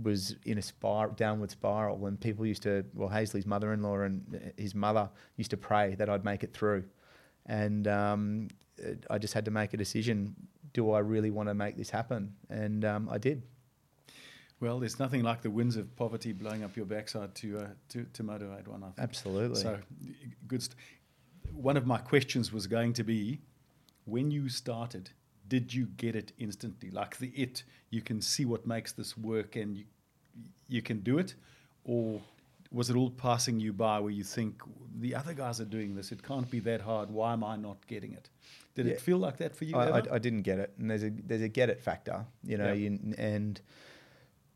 was 0.03 0.35
in 0.45 0.59
a 0.59 0.61
spiral, 0.61 1.13
downward 1.13 1.49
spiral. 1.49 2.05
And 2.05 2.19
people 2.19 2.45
used 2.45 2.63
to, 2.63 2.85
well, 2.93 3.09
Haesley's 3.09 3.47
mother 3.47 3.73
in 3.73 3.81
law 3.81 3.99
and 4.01 4.53
his 4.57 4.75
mother 4.75 5.09
used 5.37 5.49
to 5.51 5.57
pray 5.57 5.95
that 5.95 6.09
I'd 6.09 6.23
make 6.23 6.43
it 6.43 6.53
through. 6.53 6.83
And 7.47 7.87
um, 7.87 8.47
I 9.09 9.17
just 9.17 9.33
had 9.33 9.45
to 9.45 9.51
make 9.51 9.73
a 9.73 9.77
decision 9.77 10.35
do 10.73 10.91
I 10.91 10.99
really 10.99 11.31
want 11.31 11.49
to 11.49 11.53
make 11.53 11.77
this 11.77 11.89
happen? 11.89 12.35
And 12.49 12.85
um, 12.85 13.09
I 13.09 13.17
did. 13.17 13.43
Well, 14.59 14.79
there's 14.79 14.99
nothing 14.99 15.23
like 15.23 15.41
the 15.41 15.49
winds 15.49 15.77
of 15.77 15.95
poverty 15.95 16.33
blowing 16.33 16.63
up 16.63 16.75
your 16.75 16.85
backside 16.85 17.33
to 17.35 17.59
uh, 17.59 17.67
to, 17.89 18.05
to 18.13 18.23
motivate 18.23 18.67
one. 18.67 18.83
I 18.83 18.87
think. 18.87 18.99
Absolutely. 18.99 19.61
So, 19.61 19.79
good. 20.47 20.63
St- 20.63 20.75
one 21.53 21.77
of 21.77 21.87
my 21.87 21.97
questions 21.97 22.51
was 22.51 22.67
going 22.67 22.93
to 22.93 23.03
be, 23.03 23.39
when 24.05 24.31
you 24.31 24.49
started, 24.49 25.09
did 25.47 25.73
you 25.73 25.87
get 25.97 26.15
it 26.15 26.33
instantly? 26.37 26.91
Like 26.91 27.17
the 27.17 27.29
it, 27.29 27.63
you 27.89 28.01
can 28.01 28.21
see 28.21 28.45
what 28.45 28.67
makes 28.67 28.91
this 28.91 29.17
work, 29.17 29.55
and 29.55 29.77
you 29.77 29.85
you 30.67 30.81
can 30.81 30.99
do 30.99 31.17
it, 31.17 31.35
or 31.85 32.21
was 32.71 32.89
it 32.89 32.95
all 32.95 33.09
passing 33.09 33.59
you 33.59 33.73
by 33.73 33.99
where 33.99 34.11
you 34.11 34.23
think 34.23 34.61
the 34.99 35.15
other 35.15 35.33
guys 35.33 35.59
are 35.59 35.65
doing 35.65 35.95
this? 35.95 36.11
It 36.11 36.21
can't 36.21 36.49
be 36.49 36.59
that 36.61 36.81
hard. 36.81 37.09
Why 37.09 37.33
am 37.33 37.43
I 37.43 37.55
not 37.55 37.85
getting 37.87 38.13
it? 38.13 38.29
Did 38.75 38.85
yeah. 38.85 38.93
it 38.93 39.01
feel 39.01 39.17
like 39.17 39.37
that 39.37 39.55
for 39.55 39.65
you? 39.65 39.75
I, 39.75 39.99
I, 39.99 40.03
I, 40.13 40.19
didn't 40.19 40.43
get 40.43 40.59
it, 40.59 40.73
and 40.77 40.89
there's 40.89 41.03
a 41.03 41.09
there's 41.09 41.41
a 41.41 41.47
get 41.47 41.69
it 41.69 41.81
factor, 41.81 42.25
you 42.43 42.57
know, 42.57 42.71
yeah. 42.71 42.89
you, 42.89 42.99
and 43.17 43.59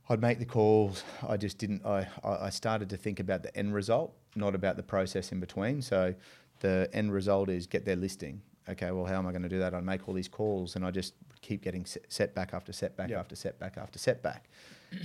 I'd 0.09 0.21
make 0.21 0.39
the 0.39 0.45
calls. 0.45 1.03
I 1.27 1.37
just 1.37 1.57
didn't. 1.57 1.85
I 1.85 2.07
I 2.23 2.49
started 2.49 2.89
to 2.91 2.97
think 2.97 3.19
about 3.19 3.43
the 3.43 3.55
end 3.57 3.73
result, 3.73 4.13
not 4.35 4.53
about 4.53 4.77
the 4.77 4.83
process 4.83 5.31
in 5.31 5.39
between. 5.39 5.81
So 5.81 6.13
the 6.59 6.89
end 6.93 7.11
result 7.11 7.49
is 7.49 7.65
get 7.65 7.85
their 7.85 7.95
listing. 7.95 8.41
Okay, 8.69 8.91
well, 8.91 9.05
how 9.05 9.17
am 9.17 9.27
I 9.27 9.31
going 9.31 9.41
to 9.43 9.49
do 9.49 9.59
that? 9.59 9.73
I'd 9.73 9.83
make 9.83 10.07
all 10.07 10.13
these 10.13 10.29
calls, 10.29 10.75
and 10.75 10.85
I 10.85 10.91
just 10.91 11.15
keep 11.41 11.61
getting 11.61 11.85
setback 12.07 12.53
after 12.53 12.71
setback 12.71 13.11
after 13.11 13.35
setback 13.35 13.77
after 13.77 13.99
setback 13.99 14.49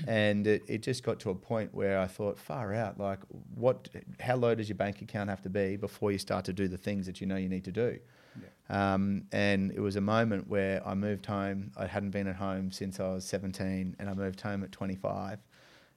and 0.06 0.46
it, 0.46 0.62
it 0.68 0.82
just 0.82 1.02
got 1.02 1.20
to 1.20 1.30
a 1.30 1.34
point 1.34 1.74
where 1.74 1.98
I 1.98 2.06
thought, 2.06 2.38
far 2.38 2.74
out, 2.74 2.98
like 2.98 3.20
what? 3.54 3.88
How 4.20 4.36
low 4.36 4.54
does 4.54 4.68
your 4.68 4.76
bank 4.76 5.02
account 5.02 5.30
have 5.30 5.42
to 5.42 5.50
be 5.50 5.76
before 5.76 6.12
you 6.12 6.18
start 6.18 6.44
to 6.46 6.52
do 6.52 6.68
the 6.68 6.78
things 6.78 7.06
that 7.06 7.20
you 7.20 7.26
know 7.26 7.36
you 7.36 7.48
need 7.48 7.64
to 7.64 7.72
do? 7.72 7.98
Yeah. 8.40 8.94
Um, 8.94 9.24
and 9.32 9.72
it 9.72 9.80
was 9.80 9.96
a 9.96 10.00
moment 10.00 10.48
where 10.48 10.86
I 10.86 10.94
moved 10.94 11.26
home. 11.26 11.72
I 11.76 11.86
hadn't 11.86 12.10
been 12.10 12.26
at 12.26 12.36
home 12.36 12.70
since 12.70 13.00
I 13.00 13.08
was 13.08 13.24
17, 13.24 13.96
and 13.98 14.10
I 14.10 14.14
moved 14.14 14.40
home 14.40 14.62
at 14.62 14.72
25. 14.72 15.38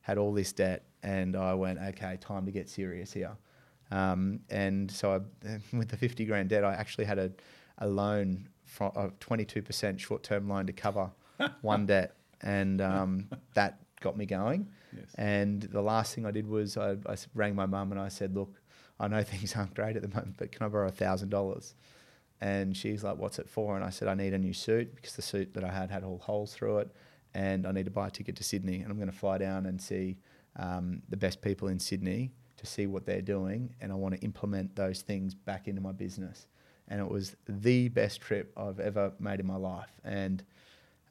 Had 0.02 0.18
all 0.18 0.34
this 0.34 0.52
debt, 0.52 0.84
and 1.04 1.36
I 1.36 1.54
went, 1.54 1.80
okay, 1.80 2.18
time 2.20 2.46
to 2.46 2.52
get 2.52 2.70
serious 2.70 3.14
here. 3.14 3.38
Um, 3.92 4.40
and 4.50 4.90
so, 4.90 5.24
I, 5.46 5.60
with 5.78 5.90
the 5.90 5.98
50 5.98 6.26
grand 6.26 6.50
debt, 6.50 6.64
I 6.64 6.74
actually 6.74 7.06
had 7.06 7.20
a, 7.20 7.32
a 7.78 7.88
loan, 7.88 8.48
of 8.80 9.20
22% 9.20 10.00
short 10.00 10.24
term 10.24 10.48
loan 10.48 10.66
to 10.66 10.74
cover 10.74 11.12
one 11.62 11.86
debt 11.86 12.16
and 12.42 12.82
um, 12.82 13.30
that 13.54 13.80
got 14.02 14.18
me 14.18 14.26
going. 14.26 14.68
Yes. 14.96 15.06
And 15.16 15.62
the 15.62 15.82
last 15.82 16.14
thing 16.14 16.26
I 16.26 16.32
did 16.32 16.48
was 16.48 16.76
I, 16.76 16.98
I 17.08 17.16
rang 17.34 17.56
my 17.56 17.66
mum 17.66 17.92
and 17.92 18.02
I 18.02 18.10
said, 18.10 18.36
"Look, 18.36 18.62
I 19.00 19.08
know 19.08 19.24
things 19.24 19.56
aren't 19.56 19.74
great 19.74 19.96
at 19.96 20.02
the 20.02 20.10
moment, 20.10 20.36
but 20.38 20.52
can 20.52 20.66
I 20.66 20.70
borrow 20.70 20.88
a 20.88 20.92
thousand 20.92 21.30
dollars?" 21.30 21.76
And 22.42 22.76
she's 22.76 23.04
like, 23.04 23.18
"What's 23.18 23.40
it 23.40 23.50
for?" 23.50 23.76
And 23.76 23.86
I 23.86 23.90
said, 23.90 24.08
"I 24.08 24.16
need 24.16 24.34
a 24.34 24.38
new 24.38 24.54
suit 24.54 24.96
because 24.96 25.16
the 25.16 25.22
suit 25.22 25.54
that 25.54 25.64
I 25.64 25.72
had 25.72 25.90
had 25.90 26.04
all 26.04 26.18
holes 26.18 26.54
through 26.54 26.80
it, 26.80 26.92
and 27.34 27.66
I 27.66 27.72
need 27.72 27.86
to 27.86 27.92
buy 27.92 28.08
a 28.08 28.12
ticket 28.12 28.36
to 28.38 28.44
Sydney, 28.44 28.82
and 28.82 28.92
I'm 28.92 28.98
going 28.98 29.12
to 29.12 29.18
fly 29.18 29.38
down 29.38 29.66
and 29.66 29.80
see 29.82 30.18
um, 30.58 31.02
the 31.10 31.18
best 31.18 31.42
people 31.42 31.70
in 31.70 31.80
Sydney 31.80 32.32
to 32.58 32.66
see 32.66 32.88
what 32.88 33.06
they're 33.06 33.22
doing, 33.22 33.74
and 33.80 33.92
I 33.92 33.96
want 33.96 34.16
to 34.16 34.22
implement 34.22 34.76
those 34.76 35.02
things 35.02 35.34
back 35.34 35.68
into 35.68 35.82
my 35.82 35.92
business." 35.92 36.48
And 36.88 37.00
it 37.00 37.10
was 37.10 37.38
the 37.48 37.88
best 37.88 38.20
trip 38.20 38.52
I've 38.58 38.82
ever 38.82 39.14
made 39.18 39.40
in 39.40 39.48
my 39.48 39.56
life, 39.56 39.92
and 40.04 40.44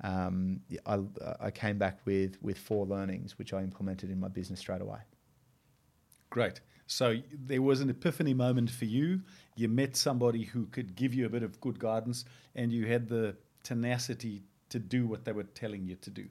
um, 0.03 0.61
I, 0.87 0.99
I 1.41 1.51
came 1.51 1.79
back 1.79 2.01
with, 2.05 2.37
with 2.43 2.59
four 2.59 2.87
learnings, 2.87 3.39
which 3.39 3.53
I 3.53 3.63
implemented 3.63 4.11
in 4.11 4.19
my 4.19 4.29
business 4.29 4.61
straight 4.61 4.81
away. 4.81 5.01
Great. 6.31 6.61
So 6.87 7.17
there 7.33 7.63
was 7.63 7.81
an 7.81 7.91
epiphany 7.91 8.35
moment 8.35 8.71
for 8.71 8.85
you. 8.85 9.21
You 9.57 9.69
met 9.69 9.97
somebody 9.97 10.45
who 10.45 10.67
could 10.67 10.97
give 10.97 11.15
you 11.15 11.27
a 11.27 11.29
bit 11.29 11.43
of 11.43 11.61
good 11.61 11.79
guidance, 11.79 12.25
and 12.55 12.73
you 12.73 12.87
had 12.87 13.09
the 13.09 13.37
tenacity 13.63 14.43
to 14.71 14.79
do 14.79 15.07
what 15.07 15.25
they 15.25 15.33
were 15.33 15.45
telling 15.45 15.85
you 15.85 15.97
to 15.97 16.11
do. 16.11 16.27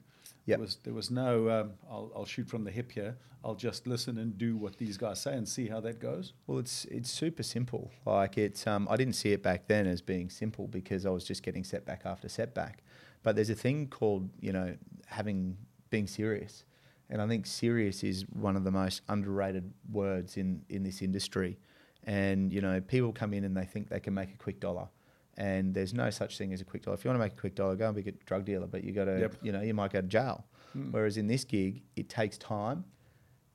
Yep. 0.46 0.58
There 0.58 0.58
was 0.58 0.76
there 0.84 0.94
was 0.94 1.10
no 1.10 1.48
um, 1.50 1.72
I'll, 1.90 2.10
I'll 2.14 2.24
shoot 2.24 2.48
from 2.48 2.64
the 2.64 2.70
hip 2.70 2.92
here. 2.92 3.16
I'll 3.44 3.54
just 3.54 3.86
listen 3.86 4.18
and 4.18 4.36
do 4.36 4.56
what 4.56 4.76
these 4.76 4.98
guys 4.98 5.20
say 5.20 5.32
and 5.32 5.48
see 5.48 5.68
how 5.68 5.80
that 5.80 5.98
goes. 5.98 6.34
Well, 6.46 6.58
it's 6.58 6.84
it's 6.86 7.10
super 7.10 7.42
simple. 7.42 7.90
Like 8.04 8.36
it's 8.36 8.66
um, 8.66 8.86
I 8.90 8.96
didn't 8.96 9.14
see 9.14 9.32
it 9.32 9.42
back 9.42 9.66
then 9.66 9.86
as 9.86 10.02
being 10.02 10.28
simple 10.28 10.66
because 10.66 11.06
I 11.06 11.10
was 11.10 11.24
just 11.24 11.42
getting 11.42 11.64
setback 11.64 12.02
after 12.04 12.28
setback. 12.28 12.82
But 13.22 13.36
there's 13.36 13.50
a 13.50 13.54
thing 13.54 13.88
called, 13.88 14.30
you 14.40 14.52
know, 14.52 14.76
having 15.06 15.56
being 15.90 16.06
serious. 16.06 16.64
And 17.10 17.20
I 17.20 17.26
think 17.26 17.46
serious 17.46 18.04
is 18.04 18.24
one 18.32 18.56
of 18.56 18.64
the 18.64 18.70
most 18.70 19.02
underrated 19.08 19.72
words 19.90 20.36
in, 20.36 20.62
in 20.68 20.84
this 20.84 21.02
industry. 21.02 21.58
And, 22.04 22.52
you 22.52 22.60
know, 22.60 22.80
people 22.80 23.12
come 23.12 23.34
in 23.34 23.44
and 23.44 23.56
they 23.56 23.64
think 23.64 23.88
they 23.88 24.00
can 24.00 24.14
make 24.14 24.32
a 24.32 24.36
quick 24.36 24.60
dollar. 24.60 24.88
And 25.36 25.74
there's 25.74 25.92
no 25.92 26.10
such 26.10 26.38
thing 26.38 26.52
as 26.52 26.60
a 26.60 26.64
quick 26.64 26.82
dollar. 26.82 26.96
If 26.96 27.04
you 27.04 27.08
want 27.08 27.20
to 27.20 27.24
make 27.24 27.32
a 27.32 27.40
quick 27.40 27.54
dollar, 27.54 27.74
go 27.74 27.86
and 27.86 27.96
be 27.96 28.08
a 28.08 28.12
drug 28.12 28.44
dealer, 28.44 28.66
but 28.66 28.84
you 28.84 28.92
got 28.92 29.06
to, 29.06 29.20
yep. 29.20 29.34
you 29.42 29.52
know, 29.52 29.60
you 29.60 29.74
might 29.74 29.92
go 29.92 30.00
to 30.00 30.06
jail. 30.06 30.44
Mm. 30.76 30.92
Whereas 30.92 31.16
in 31.16 31.26
this 31.26 31.44
gig, 31.44 31.82
it 31.96 32.08
takes 32.08 32.38
time 32.38 32.84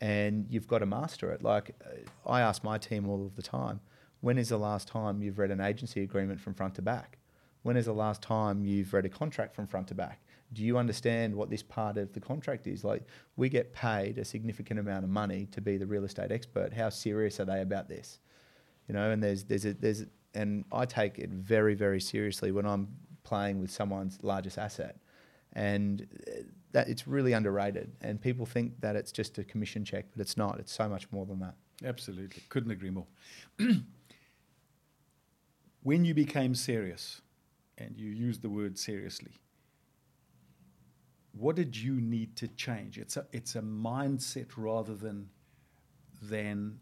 and 0.02 0.46
you've 0.50 0.68
got 0.68 0.80
to 0.80 0.86
master 0.86 1.32
it. 1.32 1.42
Like 1.42 1.76
I 2.26 2.42
ask 2.42 2.64
my 2.64 2.78
team 2.78 3.08
all 3.08 3.26
of 3.26 3.36
the 3.36 3.42
time, 3.42 3.80
when 4.22 4.38
is 4.38 4.50
the 4.50 4.58
last 4.58 4.88
time 4.88 5.22
you've 5.22 5.40
read 5.40 5.52
an 5.52 5.62
agency 5.62 6.02
agreement 6.02 6.40
from 6.42 6.54
front 6.54 6.76
to 6.76 6.82
back? 6.82 7.18
When 7.66 7.78
is 7.78 7.86
the 7.86 7.94
last 7.94 8.22
time 8.22 8.64
you've 8.64 8.94
read 8.94 9.06
a 9.06 9.10
contract 9.10 9.56
from 9.56 9.66
front 9.66 9.88
to 9.88 9.96
back? 9.96 10.22
Do 10.54 10.62
you 10.62 10.78
understand 10.78 11.34
what 11.34 11.50
this 11.50 11.64
part 11.64 11.98
of 11.98 12.14
the 12.14 12.20
contract 12.20 12.68
is? 12.68 12.84
Like, 12.84 13.02
we 13.38 13.50
get 13.50 13.74
paid 13.74 14.20
a 14.20 14.24
significant 14.24 14.80
amount 14.80 15.04
of 15.04 15.10
money 15.10 15.48
to 15.48 15.62
be 15.62 15.78
the 15.78 15.88
real 15.88 16.04
estate 16.04 16.32
expert. 16.32 16.74
How 16.74 16.90
serious 16.90 17.40
are 17.40 17.46
they 17.46 17.62
about 17.62 17.90
this? 17.90 18.20
You 18.88 18.94
know, 18.94 19.10
and 19.10 19.24
there's 19.24 19.46
there's 19.46 19.66
a, 19.66 19.74
there's 19.74 20.06
and 20.36 20.64
I 20.72 20.86
take 20.86 21.18
it 21.18 21.32
very 21.32 21.74
very 21.74 22.00
seriously 22.00 22.52
when 22.52 22.68
I'm 22.68 22.88
playing 23.24 23.60
with 23.60 23.72
someone's 23.72 24.20
largest 24.22 24.60
asset, 24.60 24.98
and 25.54 26.06
uh, 26.28 26.42
that 26.74 26.88
it's 26.88 27.08
really 27.08 27.34
underrated. 27.34 27.94
And 28.02 28.22
people 28.22 28.46
think 28.46 28.80
that 28.82 28.96
it's 28.96 29.12
just 29.12 29.40
a 29.40 29.44
commission 29.44 29.84
check, 29.84 30.06
but 30.12 30.22
it's 30.22 30.38
not. 30.38 30.60
It's 30.60 30.72
so 30.72 30.88
much 30.88 31.12
more 31.12 31.26
than 31.26 31.40
that. 31.40 31.56
Absolutely, 31.84 32.44
couldn't 32.50 32.70
agree 32.70 32.92
more. 32.92 33.08
when 35.82 36.06
you 36.06 36.14
became 36.14 36.54
serious, 36.54 37.24
and 37.78 37.98
you 37.98 38.10
use 38.10 38.40
the 38.40 38.50
word 38.50 38.78
seriously. 38.78 39.34
What 41.34 41.56
did 41.56 41.76
you 41.76 42.00
need 42.00 42.36
to 42.38 42.48
change? 42.48 42.98
It's 42.98 43.18
a 43.18 43.26
it's 43.32 43.56
a 43.56 43.62
mindset 43.62 44.52
rather 44.56 44.96
than 44.96 45.30
than 46.22 46.80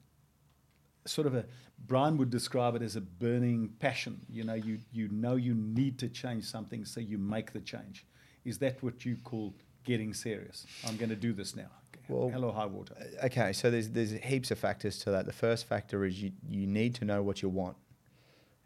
sort 1.06 1.28
of 1.28 1.36
a 1.36 1.46
Brian 1.86 2.18
would 2.18 2.30
describe 2.30 2.76
it 2.76 2.82
as 2.82 2.96
a 2.96 3.02
burning 3.02 3.74
passion. 3.80 4.22
You 4.30 4.44
know, 4.44 4.54
you 4.54 4.80
you 4.92 5.10
know 5.10 5.36
you 5.36 5.56
need 5.56 5.98
to 6.00 6.08
change 6.08 6.46
something, 6.46 6.86
so 6.86 7.00
you 7.00 7.18
make 7.18 7.52
the 7.52 7.62
change. 7.62 8.06
Is 8.46 8.60
that 8.60 8.82
what 8.84 9.06
you 9.06 9.18
call 9.24 9.56
getting 9.84 10.14
serious? 10.14 10.68
I'm 10.88 10.98
going 10.98 11.10
to 11.10 11.16
do 11.16 11.34
this 11.34 11.56
now. 11.56 11.72
Well, 12.10 12.30
hello, 12.30 12.52
high 12.52 12.66
water. 12.66 12.96
Okay, 13.24 13.54
so 13.54 13.72
there's 13.72 13.90
there's 13.90 14.12
heaps 14.12 14.52
of 14.52 14.60
factors 14.60 15.00
to 15.00 15.12
that. 15.12 15.26
The 15.26 15.34
first 15.34 15.68
factor 15.68 16.06
is 16.06 16.22
you 16.22 16.32
you 16.48 16.68
need 16.68 16.96
to 16.96 17.06
know 17.06 17.24
what 17.24 17.42
you 17.42 17.50
want 17.50 17.78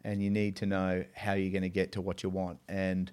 and 0.08 0.22
you 0.22 0.30
need 0.30 0.56
to 0.56 0.64
know 0.64 1.04
how 1.14 1.34
you're 1.34 1.52
going 1.52 1.60
to 1.60 1.68
get 1.68 1.92
to 1.92 2.00
what 2.00 2.22
you 2.22 2.30
want. 2.30 2.58
And 2.66 3.12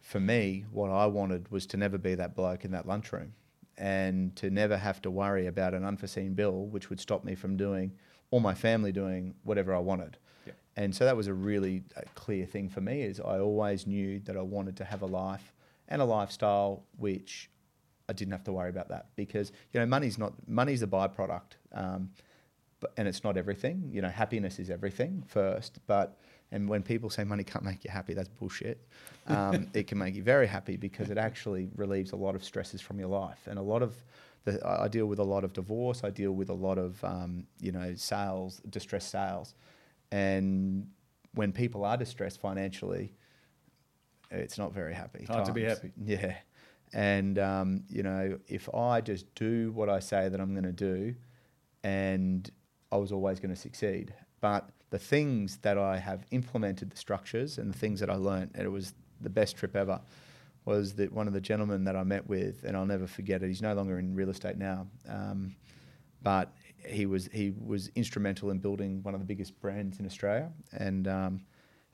for 0.00 0.18
me, 0.18 0.64
what 0.72 0.90
I 0.90 1.06
wanted 1.06 1.48
was 1.52 1.66
to 1.66 1.76
never 1.76 1.98
be 1.98 2.16
that 2.16 2.34
bloke 2.34 2.64
in 2.64 2.72
that 2.72 2.84
lunchroom 2.84 3.32
and 3.78 4.34
to 4.34 4.50
never 4.50 4.76
have 4.76 5.00
to 5.02 5.10
worry 5.10 5.46
about 5.46 5.72
an 5.72 5.84
unforeseen 5.84 6.34
bill, 6.34 6.66
which 6.66 6.90
would 6.90 6.98
stop 6.98 7.22
me 7.22 7.36
from 7.36 7.56
doing 7.56 7.92
or 8.32 8.40
my 8.40 8.54
family 8.54 8.90
doing 8.90 9.34
whatever 9.44 9.72
I 9.72 9.78
wanted. 9.78 10.16
Yeah. 10.44 10.54
And 10.74 10.92
so 10.92 11.04
that 11.04 11.16
was 11.16 11.28
a 11.28 11.34
really 11.34 11.84
uh, 11.96 12.00
clear 12.16 12.44
thing 12.44 12.68
for 12.68 12.80
me 12.80 13.02
is 13.02 13.20
I 13.20 13.38
always 13.38 13.86
knew 13.86 14.18
that 14.24 14.36
I 14.36 14.42
wanted 14.42 14.76
to 14.78 14.84
have 14.84 15.02
a 15.02 15.06
life 15.06 15.52
and 15.86 16.02
a 16.02 16.04
lifestyle 16.04 16.82
which 16.98 17.50
I 18.08 18.14
didn't 18.14 18.32
have 18.32 18.42
to 18.44 18.52
worry 18.52 18.70
about 18.70 18.88
that 18.88 19.06
because 19.14 19.52
you 19.72 19.78
know 19.78 19.86
money's 19.86 20.18
not 20.18 20.32
money's 20.48 20.82
a 20.82 20.88
byproduct. 20.88 21.52
Um, 21.70 22.10
but, 22.82 22.92
and 22.96 23.08
it's 23.08 23.24
not 23.24 23.38
everything. 23.38 23.88
You 23.92 24.02
know, 24.02 24.08
happiness 24.08 24.58
is 24.58 24.68
everything 24.68 25.22
first. 25.26 25.78
But 25.86 26.18
and 26.52 26.68
when 26.68 26.82
people 26.82 27.10
say 27.10 27.24
money 27.24 27.42
can't 27.42 27.64
make 27.64 27.82
you 27.82 27.90
happy, 27.90 28.14
that's 28.14 28.28
bullshit. 28.28 28.86
Um, 29.26 29.68
it 29.74 29.86
can 29.86 29.98
make 29.98 30.14
you 30.14 30.22
very 30.22 30.46
happy 30.46 30.76
because 30.76 31.10
it 31.10 31.18
actually 31.18 31.70
relieves 31.74 32.12
a 32.12 32.16
lot 32.16 32.34
of 32.34 32.44
stresses 32.44 32.80
from 32.80 32.98
your 32.98 33.08
life. 33.08 33.40
And 33.46 33.58
a 33.58 33.62
lot 33.62 33.82
of 33.82 33.96
the, 34.44 34.60
I 34.66 34.88
deal 34.88 35.06
with 35.06 35.18
a 35.18 35.24
lot 35.24 35.44
of 35.44 35.54
divorce. 35.54 36.04
I 36.04 36.10
deal 36.10 36.32
with 36.32 36.50
a 36.50 36.54
lot 36.54 36.78
of 36.78 37.02
um, 37.02 37.46
you 37.60 37.72
know 37.72 37.94
sales, 37.96 38.60
distressed 38.68 39.10
sales, 39.10 39.54
and 40.10 40.88
when 41.34 41.52
people 41.52 41.84
are 41.84 41.96
distressed 41.96 42.40
financially, 42.40 43.14
it's 44.30 44.58
not 44.58 44.72
very 44.72 44.94
happy. 44.94 45.24
Hard 45.24 45.38
times. 45.38 45.48
to 45.48 45.54
be 45.54 45.64
happy. 45.64 45.90
Yeah. 46.04 46.36
And 46.92 47.38
um, 47.38 47.84
you 47.88 48.02
know, 48.02 48.38
if 48.46 48.68
I 48.74 49.00
just 49.00 49.34
do 49.34 49.72
what 49.72 49.88
I 49.88 50.00
say 50.00 50.28
that 50.28 50.38
I'm 50.38 50.52
going 50.52 50.64
to 50.64 50.72
do, 50.72 51.14
and 51.82 52.50
I 52.92 52.96
was 52.96 53.10
always 53.10 53.40
going 53.40 53.54
to 53.54 53.60
succeed. 53.60 54.14
But 54.40 54.68
the 54.90 54.98
things 54.98 55.56
that 55.58 55.78
I 55.78 55.96
have 55.98 56.26
implemented, 56.30 56.90
the 56.90 56.96
structures 56.96 57.58
and 57.58 57.72
the 57.72 57.78
things 57.78 57.98
that 58.00 58.10
I 58.10 58.14
learned, 58.14 58.50
and 58.54 58.64
it 58.64 58.70
was 58.70 58.92
the 59.20 59.30
best 59.30 59.56
trip 59.56 59.74
ever, 59.74 60.00
was 60.64 60.94
that 60.94 61.10
one 61.12 61.26
of 61.26 61.32
the 61.32 61.40
gentlemen 61.40 61.84
that 61.84 61.96
I 61.96 62.04
met 62.04 62.28
with, 62.28 62.62
and 62.64 62.76
I'll 62.76 62.86
never 62.86 63.06
forget 63.06 63.42
it. 63.42 63.48
He's 63.48 63.62
no 63.62 63.74
longer 63.74 63.98
in 63.98 64.14
real 64.14 64.30
estate 64.30 64.58
now, 64.58 64.86
um, 65.08 65.56
but 66.22 66.52
he 66.86 67.06
was 67.06 67.28
he 67.32 67.52
was 67.64 67.88
instrumental 67.94 68.50
in 68.50 68.58
building 68.58 69.02
one 69.02 69.14
of 69.14 69.20
the 69.20 69.26
biggest 69.26 69.58
brands 69.60 69.98
in 69.98 70.06
Australia, 70.06 70.52
and 70.72 71.08
um, 71.08 71.40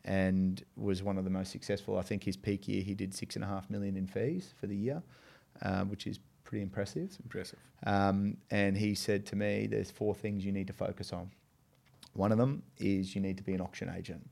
and 0.04 0.64
was 0.76 1.02
one 1.02 1.16
of 1.16 1.24
the 1.24 1.30
most 1.30 1.50
successful. 1.50 1.96
I 1.96 2.02
think 2.02 2.24
his 2.24 2.36
peak 2.36 2.68
year 2.68 2.82
he 2.82 2.94
did 2.94 3.14
six 3.14 3.36
and 3.36 3.44
a 3.44 3.48
half 3.48 3.70
million 3.70 3.96
in 3.96 4.06
fees 4.06 4.52
for 4.60 4.66
the 4.66 4.76
year, 4.76 5.02
um, 5.62 5.88
which 5.88 6.06
is 6.06 6.18
pretty 6.48 6.62
impressive. 6.62 7.02
It's 7.02 7.20
impressive. 7.20 7.58
Um, 7.84 8.38
and 8.50 8.74
he 8.74 8.94
said 8.94 9.26
to 9.26 9.36
me, 9.36 9.66
"There's 9.66 9.90
four 9.90 10.14
things 10.14 10.46
you 10.46 10.52
need 10.52 10.66
to 10.68 10.72
focus 10.72 11.12
on. 11.12 11.30
One 12.14 12.32
of 12.32 12.38
them 12.38 12.62
is 12.78 13.14
you 13.14 13.20
need 13.20 13.36
to 13.36 13.42
be 13.42 13.52
an 13.52 13.60
auction 13.60 13.92
agent." 13.94 14.26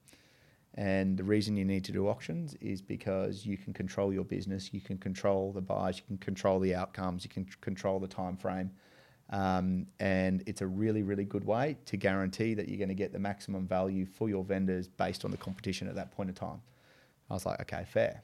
And 0.74 1.18
the 1.18 1.24
reason 1.24 1.57
you 1.57 1.64
need 1.64 1.85
to 1.85 1.92
do 1.92 2.09
auctions 2.09 2.55
is 2.61 2.81
because 2.81 3.44
you 3.44 3.59
can 3.59 3.72
control 3.74 4.12
your 4.12 4.24
business, 4.24 4.72
you 4.72 4.81
can 4.81 4.98
control 4.98 5.52
the 5.52 5.61
buyers, 5.61 5.98
you 5.98 6.05
can 6.07 6.16
control 6.16 6.59
the 6.59 6.74
outcomes, 6.74 7.22
you 7.22 7.31
can 7.31 7.46
control 7.61 7.98
the 7.98 8.09
time 8.09 8.37
frame. 8.37 8.70
Um, 9.31 9.87
and 10.00 10.42
it's 10.46 10.62
a 10.62 10.66
really, 10.66 11.02
really 11.02 11.24
good 11.24 11.44
way 11.44 11.76
to 11.87 11.96
guarantee 11.96 12.55
that 12.55 12.68
you're 12.68 12.79
going 12.79 12.88
to 12.88 12.94
get 12.94 13.12
the 13.12 13.18
maximum 13.18 13.66
value 13.66 14.07
for 14.07 14.29
your 14.29 14.44
vendors 14.44 14.88
based 14.88 15.24
on 15.24 15.31
the 15.31 15.37
competition 15.37 15.88
at 15.88 15.94
that 15.96 16.12
point 16.12 16.29
in 16.29 16.35
time. 16.35 16.61
I 17.31 17.35
was 17.35 17.44
like, 17.44 17.61
okay, 17.62 17.85
fair. 17.87 18.22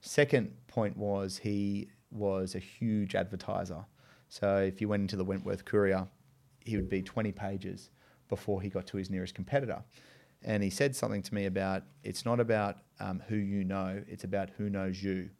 Second 0.00 0.52
point 0.66 0.96
was 0.96 1.38
he 1.38 1.88
was 2.12 2.54
a 2.54 2.58
huge 2.58 3.14
advertiser. 3.14 3.84
So 4.28 4.58
if 4.58 4.80
you 4.80 4.88
went 4.88 5.02
into 5.02 5.16
the 5.16 5.24
Wentworth 5.24 5.64
Courier, 5.64 6.06
he 6.60 6.76
would 6.76 6.88
be 6.88 7.02
20 7.02 7.32
pages 7.32 7.90
before 8.28 8.62
he 8.62 8.68
got 8.68 8.86
to 8.88 8.96
his 8.96 9.10
nearest 9.10 9.34
competitor. 9.34 9.82
And 10.44 10.62
he 10.62 10.70
said 10.70 10.96
something 10.96 11.22
to 11.22 11.34
me 11.34 11.46
about 11.46 11.84
it's 12.02 12.24
not 12.24 12.40
about 12.40 12.78
um, 12.98 13.22
who 13.28 13.36
you 13.36 13.64
know, 13.64 14.02
it's 14.08 14.24
about 14.24 14.50
who 14.56 14.70
knows 14.70 15.02
you. 15.02 15.30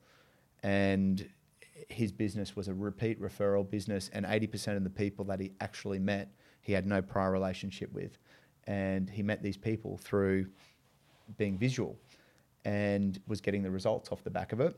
And 0.63 1.29
his 1.89 2.13
business 2.13 2.55
was 2.55 2.69
a 2.69 2.75
repeat 2.75 3.21
referral 3.21 3.69
business, 3.69 4.11
and 4.13 4.25
80% 4.25 4.77
of 4.77 4.85
the 4.85 4.91
people 4.91 5.25
that 5.27 5.41
he 5.41 5.53
actually 5.61 5.99
met, 5.99 6.33
he 6.61 6.73
had 6.73 6.87
no 6.87 7.03
prior 7.03 7.33
relationship 7.33 7.93
with. 7.93 8.19
And 8.67 9.11
he 9.11 9.23
met 9.23 9.43
these 9.43 9.57
people 9.57 9.97
through 9.97 10.47
being 11.37 11.59
visual 11.59 11.97
and 12.65 13.21
was 13.27 13.41
getting 13.41 13.63
the 13.63 13.71
results 13.71 14.13
off 14.13 14.23
the 14.23 14.31
back 14.31 14.53
of 14.53 14.61
it. 14.61 14.77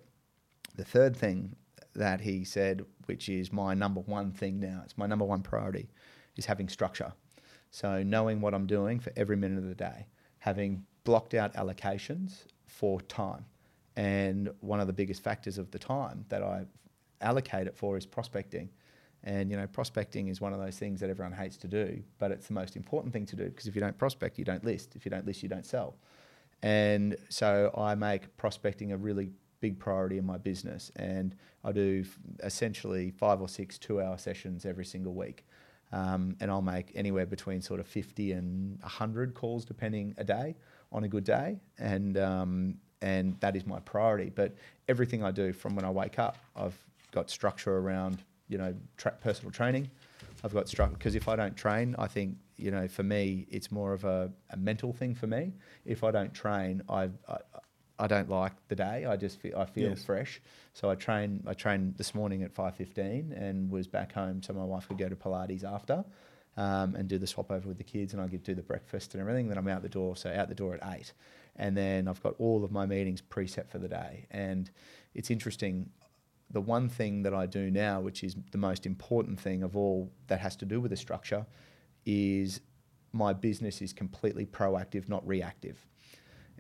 The 0.77 0.85
third 0.85 1.17
thing 1.17 1.55
that 1.95 2.21
he 2.21 2.45
said, 2.45 2.85
which 3.07 3.29
is 3.29 3.53
my 3.53 3.75
number 3.75 4.01
one 4.01 4.33
thing 4.33 4.61
now, 4.61 4.83
it's 4.85 4.99
my 4.99 5.07
number 5.07 5.25
one 5.25 5.43
priority, 5.43 5.89
is 6.37 6.47
having 6.47 6.69
structure. 6.69 7.13
So 7.71 8.03
knowing 8.03 8.41
what 8.41 8.55
I'm 8.55 8.67
doing 8.67 9.01
for 9.01 9.13
every 9.17 9.37
minute 9.37 9.59
of 9.59 9.69
the 9.69 9.75
day, 9.75 10.07
having 10.39 10.85
blocked 11.05 11.35
out 11.35 11.55
allocations 11.55 12.45
for 12.67 13.01
time. 13.03 13.45
And 13.97 14.51
one 14.61 14.81
of 14.81 14.87
the 14.87 14.93
biggest 14.93 15.23
factors 15.23 15.59
of 15.59 15.71
the 15.71 15.79
time 15.79 16.25
that 16.29 16.43
I 16.43 16.67
allocate 17.21 17.67
it 17.67 17.77
for 17.77 17.97
is 17.97 18.07
prospecting. 18.07 18.69
And 19.23 19.51
you 19.51 19.57
know, 19.57 19.67
prospecting 19.67 20.29
is 20.29 20.41
one 20.41 20.53
of 20.53 20.61
those 20.61 20.77
things 20.79 21.01
that 21.01 21.09
everyone 21.09 21.33
hates 21.33 21.57
to 21.59 21.69
do, 21.69 22.03
but 22.19 22.31
it's 22.31 22.49
the 22.49 22.53
most 22.53 22.77
important 22.77 23.13
thing 23.13 23.25
to 23.27 23.37
do 23.37 23.45
because 23.45 23.67
if 23.67 23.75
you 23.75 23.81
don't 23.81 23.97
prospect, 23.97 24.39
you 24.39 24.45
don't 24.45 24.65
list. 24.65 24.97
If 24.97 25.05
you 25.05 25.11
don't 25.11 25.27
list, 25.27 25.43
you 25.43 25.49
don't 25.49 25.65
sell. 25.65 25.97
And 26.63 27.17
so 27.29 27.73
I 27.77 27.95
make 27.95 28.37
prospecting 28.37 28.93
a 28.93 28.97
really 28.97 29.31
big 29.65 29.79
priority 29.79 30.19
in 30.19 30.27
my 30.27 30.37
business, 30.37 30.93
and 30.97 31.35
I 31.65 31.73
do 31.73 32.05
essentially 32.43 33.11
five 33.11 33.41
or 33.41 33.49
six 33.49 33.79
two-hour 33.79 34.19
sessions 34.19 34.67
every 34.67 34.85
single 34.85 35.15
week. 35.15 35.47
Um, 35.91 36.37
and 36.41 36.51
I'll 36.51 36.69
make 36.77 36.93
anywhere 36.95 37.25
between 37.25 37.63
sort 37.63 37.81
of 37.81 37.87
50 37.87 38.33
and 38.33 38.79
100 38.81 39.33
calls 39.33 39.65
depending 39.65 40.15
a 40.19 40.25
day 40.25 40.55
on 40.93 41.05
a 41.05 41.09
good 41.09 41.25
day. 41.25 41.61
And, 41.79 42.19
um, 42.19 42.75
and 43.01 43.41
that 43.41 43.57
is 43.57 43.65
my 43.67 43.81
priority. 43.81 44.31
But 44.35 44.53
everything 44.87 45.25
I 45.25 45.31
do 45.31 45.55
from 45.55 45.75
when 45.77 45.87
I 45.87 45.91
wake 45.91 46.19
up, 46.19 46.37
I've 46.55 46.77
got 47.11 47.31
structure 47.31 47.79
around, 47.79 48.19
you 48.49 48.59
know, 48.59 48.75
tra- 48.99 49.17
personal 49.23 49.51
training. 49.51 49.91
I've 50.43 50.53
got 50.53 50.69
structure 50.69 50.99
because 50.99 51.15
if 51.15 51.27
I 51.27 51.37
don't 51.37 51.57
train, 51.57 51.97
I 51.99 52.07
think, 52.07 52.37
you 52.59 52.71
know, 52.71 52.87
for 52.87 53.03
me, 53.03 53.47
it's 53.51 53.73
more 53.73 53.95
of 53.95 54.05
a, 54.05 54.31
a 54.51 54.59
mental 54.59 54.93
thing 54.93 55.15
for 55.15 55.27
me. 55.27 55.55
If 55.87 56.05
I 56.05 56.11
don't 56.11 56.35
train, 56.35 56.83
I, 56.87 57.05
I, 57.27 57.39
I 57.99 58.07
don't 58.07 58.29
like 58.29 58.53
the 58.69 58.75
day. 58.75 59.05
I 59.05 59.17
just 59.17 59.39
feel, 59.41 59.57
I 59.57 59.67
feel 59.67 59.91
Yes. 59.91 60.05
fresh. 60.05 60.41
So 60.73 60.91
I 60.91 60.97
train. 60.97 61.45
I 61.47 61.55
trained 61.55 61.97
this 61.97 62.15
morning 62.15 62.43
at 62.43 62.53
five 62.53 62.75
fifteen 62.75 63.33
and 63.33 63.71
was 63.71 63.87
back 63.87 64.13
home, 64.13 64.43
so 64.43 64.53
my 64.53 64.65
wife 64.65 64.89
could 64.89 64.99
go 64.99 65.09
to 65.09 65.17
Pilates 65.17 65.63
after, 65.63 66.05
um, 66.57 66.97
and 66.97 67.09
do 67.09 67.19
the 67.19 67.27
swap 67.27 67.51
over 67.53 67.69
with 67.69 67.79
the 67.79 67.85
kids, 67.85 68.13
and 68.13 68.21
I 68.21 68.27
could 68.27 68.43
do 68.43 68.55
the 68.55 68.63
breakfast 68.63 69.15
and 69.15 69.21
everything. 69.21 69.49
Then 69.49 69.59
I'm 69.59 69.69
out 69.69 69.83
the 69.83 69.89
door. 69.89 70.17
So 70.17 70.31
out 70.31 70.49
the 70.49 70.55
door 70.57 70.75
at 70.75 70.81
eight, 70.95 71.13
and 71.55 71.77
then 71.77 72.09
I've 72.09 72.23
got 72.23 72.35
all 72.39 72.65
of 72.65 72.73
my 72.73 72.85
meetings 72.85 73.23
preset 73.23 73.69
for 73.69 73.79
the 73.79 73.89
day. 73.89 74.27
And 74.31 74.71
it's 75.15 75.31
interesting. 75.31 75.91
The 76.51 76.61
one 76.61 76.89
thing 76.89 77.23
that 77.23 77.35
I 77.35 77.47
do 77.47 77.71
now, 77.71 78.01
which 78.01 78.23
is 78.23 78.37
the 78.53 78.59
most 78.59 78.87
important 78.87 79.41
thing 79.41 79.63
of 79.63 79.77
all 79.77 80.13
that 80.27 80.41
has 80.41 80.57
to 80.57 80.65
do 80.65 80.81
with 80.81 80.91
the 80.91 80.97
structure, 80.97 81.47
is 82.05 82.61
my 83.13 83.33
business 83.33 83.81
is 83.81 83.93
completely 83.93 84.47
proactive, 84.47 85.09
not 85.09 85.27
reactive. 85.27 85.87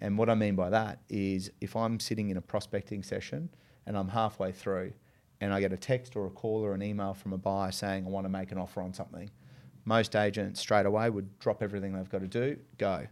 And 0.01 0.19
what 0.19 0.29
I 0.29 0.35
mean 0.35 0.57
by 0.57 0.71
that 0.71 1.01
is 1.09 1.51
if 1.61 1.77
I'm 1.77 2.01
sitting 2.01 2.31
in 2.31 2.37
a 2.37 2.41
prospecting 2.41 3.03
session 3.03 3.49
and 3.87 3.97
I'm 3.97 4.09
halfway 4.09 4.53
through 4.53 4.93
and 5.41 5.53
I 5.53 5.61
get 5.61 5.73
a 5.73 5.77
text 5.77 6.17
or 6.17 6.27
a 6.27 6.31
call 6.31 6.65
or 6.65 6.75
an 6.75 6.83
email 6.83 7.15
from 7.15 7.33
a 7.33 7.39
buyer 7.39 7.73
saying 7.73 8.07
I 8.07 8.09
want 8.09 8.25
to 8.25 8.31
make 8.31 8.53
an 8.53 8.59
offer 8.59 8.83
on 8.83 8.93
something, 8.93 9.31
most 9.85 10.17
agents 10.17 10.61
straight 10.61 10.87
away 10.87 11.11
would 11.11 11.39
drop 11.39 11.63
everything 11.63 11.93
they've 11.93 12.09
got 12.09 12.21
to 12.21 12.29
do, 12.29 12.57
go, 12.79 13.07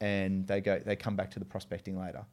and 0.00 0.46
they 0.46 0.60
go 0.60 0.78
they 0.78 0.96
come 0.96 1.16
back 1.16 1.30
to 1.32 1.38
the 1.38 1.44
prospecting 1.44 1.98
later. 1.98 2.24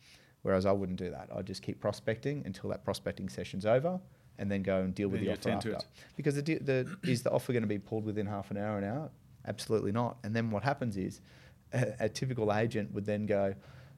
Whereas 0.44 0.66
I 0.66 0.74
wouldn't 0.74 1.00
do 1.00 1.10
that. 1.12 1.30
I'd 1.34 1.46
just 1.46 1.62
keep 1.62 1.80
prospecting 1.80 2.44
until 2.46 2.70
that 2.70 2.84
prospecting 2.84 3.30
session's 3.30 3.66
over 3.66 4.00
and 4.38 4.52
then 4.52 4.62
go 4.62 4.82
and 4.82 4.94
deal 4.94 5.08
with 5.08 5.22
Then 5.22 5.28
the 5.28 5.34
offer 5.34 5.50
after. 5.52 5.78
Because 6.18 6.36
the, 6.36 6.42
the, 6.42 6.98
is 7.04 7.24
the 7.24 7.32
offer 7.32 7.54
going 7.54 7.64
to 7.64 7.68
be 7.68 7.80
pulled 7.80 8.04
within 8.04 8.26
half 8.26 8.52
an 8.52 8.58
hour, 8.58 8.78
an 8.78 8.84
hour? 8.84 9.10
Absolutely 9.48 9.92
not. 9.94 10.18
And 10.24 10.36
then 10.36 10.52
what 10.52 10.64
happens 10.64 10.98
is 10.98 11.22
a, 11.74 11.94
a 12.02 12.10
typical 12.10 12.54
agent 12.54 12.94
would 12.94 13.06
then 13.06 13.26
go, 13.26 13.56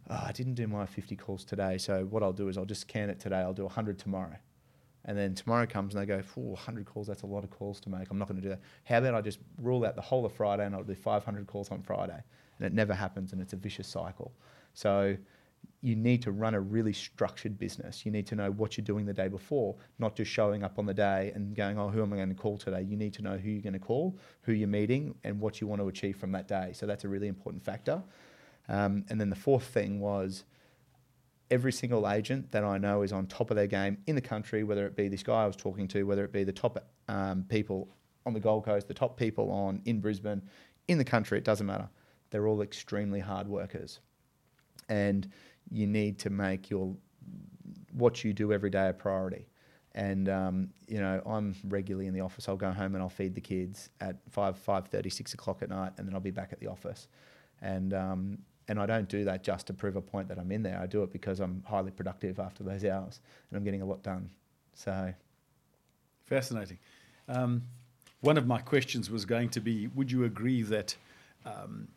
oh, 0.09 0.23
I 0.27 0.31
didn't 0.31 0.55
do 0.55 0.67
my 0.67 0.85
50 0.85 1.15
calls 1.15 1.45
today. 1.45 1.77
So 1.77 2.05
what 2.05 2.23
I'll 2.23 2.33
do 2.33 2.47
is 2.47 2.57
I'll 2.57 2.65
just 2.65 2.81
scan 2.81 3.09
it 3.09 3.19
today. 3.19 3.37
I'll 3.37 3.53
do 3.53 3.63
100 3.63 3.99
tomorrow. 3.99 4.35
And 5.05 5.17
then 5.17 5.35
tomorrow 5.35 5.67
comes 5.67 5.93
and 5.93 6.01
they 6.01 6.07
go, 6.07 6.21
"Ooh, 6.37 6.53
100 6.53 6.85
calls, 6.85 7.07
that's 7.07 7.21
a 7.21 7.27
lot 7.27 7.43
of 7.43 7.51
calls 7.51 7.79
to 7.81 7.89
make. 7.89 8.09
I'm 8.09 8.17
not 8.17 8.27
going 8.27 8.41
to 8.41 8.41
do 8.41 8.49
that. 8.49 8.61
How 8.85 8.97
about 8.97 9.13
I 9.13 9.21
just 9.21 9.39
rule 9.61 9.85
out 9.85 9.95
the 9.95 10.01
whole 10.01 10.25
of 10.25 10.33
Friday 10.33 10.65
and 10.65 10.75
I'll 10.75 10.83
do 10.83 10.95
500 10.95 11.45
calls 11.45 11.69
on 11.69 11.83
Friday? 11.83 12.21
And 12.57 12.65
it 12.65 12.73
never 12.73 12.93
happens 12.93 13.31
and 13.31 13.41
it's 13.41 13.53
a 13.53 13.57
vicious 13.57 13.87
cycle. 13.87 14.33
So 14.73 15.15
you 15.81 15.95
need 15.95 16.21
to 16.23 16.31
run 16.31 16.55
a 16.55 16.59
really 16.59 16.93
structured 16.93 17.59
business. 17.59 18.05
You 18.05 18.11
need 18.11 18.25
to 18.27 18.35
know 18.35 18.51
what 18.51 18.77
you're 18.77 18.85
doing 18.85 19.05
the 19.05 19.13
day 19.13 19.27
before, 19.27 19.75
not 19.99 20.15
just 20.15 20.31
showing 20.31 20.63
up 20.63 20.79
on 20.79 20.85
the 20.85 20.93
day 20.93 21.31
and 21.35 21.55
going, 21.55 21.77
oh, 21.77 21.89
who 21.89 22.01
am 22.01 22.11
I 22.13 22.17
going 22.17 22.29
to 22.29 22.35
call 22.35 22.57
today? 22.57 22.81
You 22.81 22.97
need 22.97 23.13
to 23.13 23.21
know 23.21 23.37
who 23.37 23.49
you're 23.49 23.61
going 23.61 23.73
to 23.73 23.79
call, 23.79 24.17
who 24.41 24.53
you're 24.53 24.67
meeting, 24.67 25.15
and 25.23 25.39
what 25.39 25.61
you 25.61 25.67
want 25.67 25.81
to 25.81 25.87
achieve 25.87 26.17
from 26.17 26.31
that 26.31 26.47
day. 26.47 26.71
So 26.73 26.87
that's 26.87 27.03
a 27.03 27.07
really 27.07 27.27
important 27.27 27.63
factor. 27.63 28.01
Um, 28.67 29.05
and 29.09 29.19
then 29.19 29.29
the 29.29 29.35
fourth 29.35 29.65
thing 29.65 29.99
was 29.99 30.43
every 31.51 31.71
single 31.71 32.09
agent 32.09 32.51
that 32.51 32.63
I 32.63 32.77
know 32.77 33.03
is 33.03 33.11
on 33.11 33.27
top 33.27 33.51
of 33.51 33.55
their 33.55 33.67
game 33.67 33.97
in 34.07 34.15
the 34.15 34.21
country, 34.21 34.63
whether 34.63 34.85
it 34.85 34.95
be 34.95 35.07
this 35.07 35.23
guy 35.23 35.43
I 35.43 35.47
was 35.47 35.55
talking 35.55 35.87
to, 35.89 36.03
whether 36.03 36.25
it 36.25 36.31
be 36.31 36.43
the 36.43 36.51
top 36.51 36.83
um, 37.07 37.45
people 37.47 37.89
on 38.25 38.33
the 38.33 38.39
Gold 38.39 38.65
Coast, 38.65 38.87
the 38.87 38.93
top 38.93 39.17
people 39.17 39.51
on 39.51 39.81
in 39.85 39.99
Brisbane, 39.99 40.41
in 40.87 40.97
the 40.97 41.05
country, 41.05 41.37
it 41.37 41.43
doesn't 41.43 41.67
matter. 41.67 41.87
They're 42.31 42.47
all 42.47 42.61
extremely 42.61 43.19
hard 43.19 43.47
workers, 43.47 43.99
and 44.89 45.29
you 45.69 45.87
need 45.87 46.19
to 46.19 46.29
make 46.29 46.69
your 46.69 46.95
what 47.93 48.23
you 48.23 48.33
do 48.33 48.51
every 48.51 48.69
day 48.69 48.89
a 48.89 48.93
priority. 48.93 49.47
And 49.93 50.27
um, 50.27 50.69
you 50.87 50.99
know, 50.99 51.21
I'm 51.25 51.55
regularly 51.65 52.07
in 52.07 52.13
the 52.13 52.21
office. 52.21 52.49
I'll 52.49 52.57
go 52.57 52.71
home 52.71 52.95
and 52.95 53.01
I'll 53.01 53.09
feed 53.09 53.35
the 53.35 53.41
kids 53.41 53.89
at 54.01 54.17
five, 54.29 54.57
five 54.57 54.87
thirty, 54.87 55.09
six 55.09 55.33
o'clock 55.33 55.61
at 55.61 55.69
night, 55.69 55.93
and 55.97 56.07
then 56.07 56.13
I'll 56.13 56.19
be 56.19 56.31
back 56.31 56.49
at 56.51 56.59
the 56.59 56.67
office. 56.67 57.07
And 57.61 57.93
um, 57.93 58.39
and 58.67 58.79
I 58.79 58.85
don't 58.85 59.07
do 59.07 59.23
that 59.25 59.43
just 59.43 59.67
to 59.67 59.73
prove 59.73 59.95
a 59.95 60.01
point 60.01 60.27
that 60.29 60.39
I'm 60.39 60.51
in 60.51 60.63
there. 60.63 60.79
I 60.79 60.87
do 60.87 61.03
it 61.03 61.11
because 61.11 61.39
I'm 61.39 61.63
highly 61.67 61.91
productive 61.91 62.39
after 62.39 62.63
those 62.63 62.83
hours, 62.83 63.19
and 63.49 63.57
I'm 63.57 63.63
getting 63.63 63.81
a 63.81 63.85
lot 63.85 64.03
done. 64.03 64.29
So 64.73 65.13
Fascinating. 66.25 66.79
Um, 67.27 67.61
one 68.21 68.37
of 68.37 68.47
my 68.47 68.59
questions 68.59 69.11
was 69.11 69.25
going 69.25 69.49
to 69.49 69.59
be 69.59 69.87
Would 69.87 70.11
you 70.11 70.23
agree 70.23 70.63
that 70.63 70.95
um, 71.45 71.87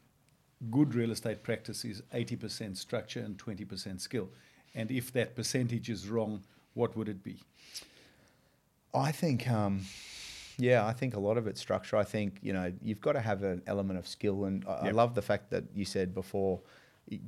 good 0.71 0.95
real 0.95 1.11
estate 1.11 1.43
practice 1.43 1.85
is 1.85 2.03
80% 2.13 2.77
structure 2.77 3.21
and 3.21 3.39
20% 3.39 4.01
skill? 4.01 4.29
And 4.75 4.91
if 4.91 5.13
that 5.15 5.35
percentage 5.35 5.89
is 5.89 6.09
wrong, 6.09 6.43
what 6.75 6.95
would 6.95 7.09
it 7.09 7.25
be? 7.25 7.39
I 8.95 9.13
think, 9.13 9.49
um, 9.51 9.83
yeah, 10.59 10.85
I 10.85 10.93
think 10.93 11.15
a 11.15 11.21
lot 11.21 11.39
of 11.39 11.47
it's 11.47 11.61
structure. 11.61 11.97
I 11.97 12.05
think 12.05 12.39
you 12.43 12.53
know 12.53 12.73
you've 12.83 13.01
got 13.01 13.13
to 13.13 13.21
have 13.21 13.43
an 13.45 13.63
element 13.67 13.99
of 13.99 14.07
skill, 14.07 14.45
and 14.45 14.65
I, 14.67 14.89
I 14.89 14.91
love 14.91 15.15
the 15.15 15.23
fact 15.23 15.51
that 15.51 15.65
you 15.75 15.85
said 15.85 16.15
before, 16.15 16.61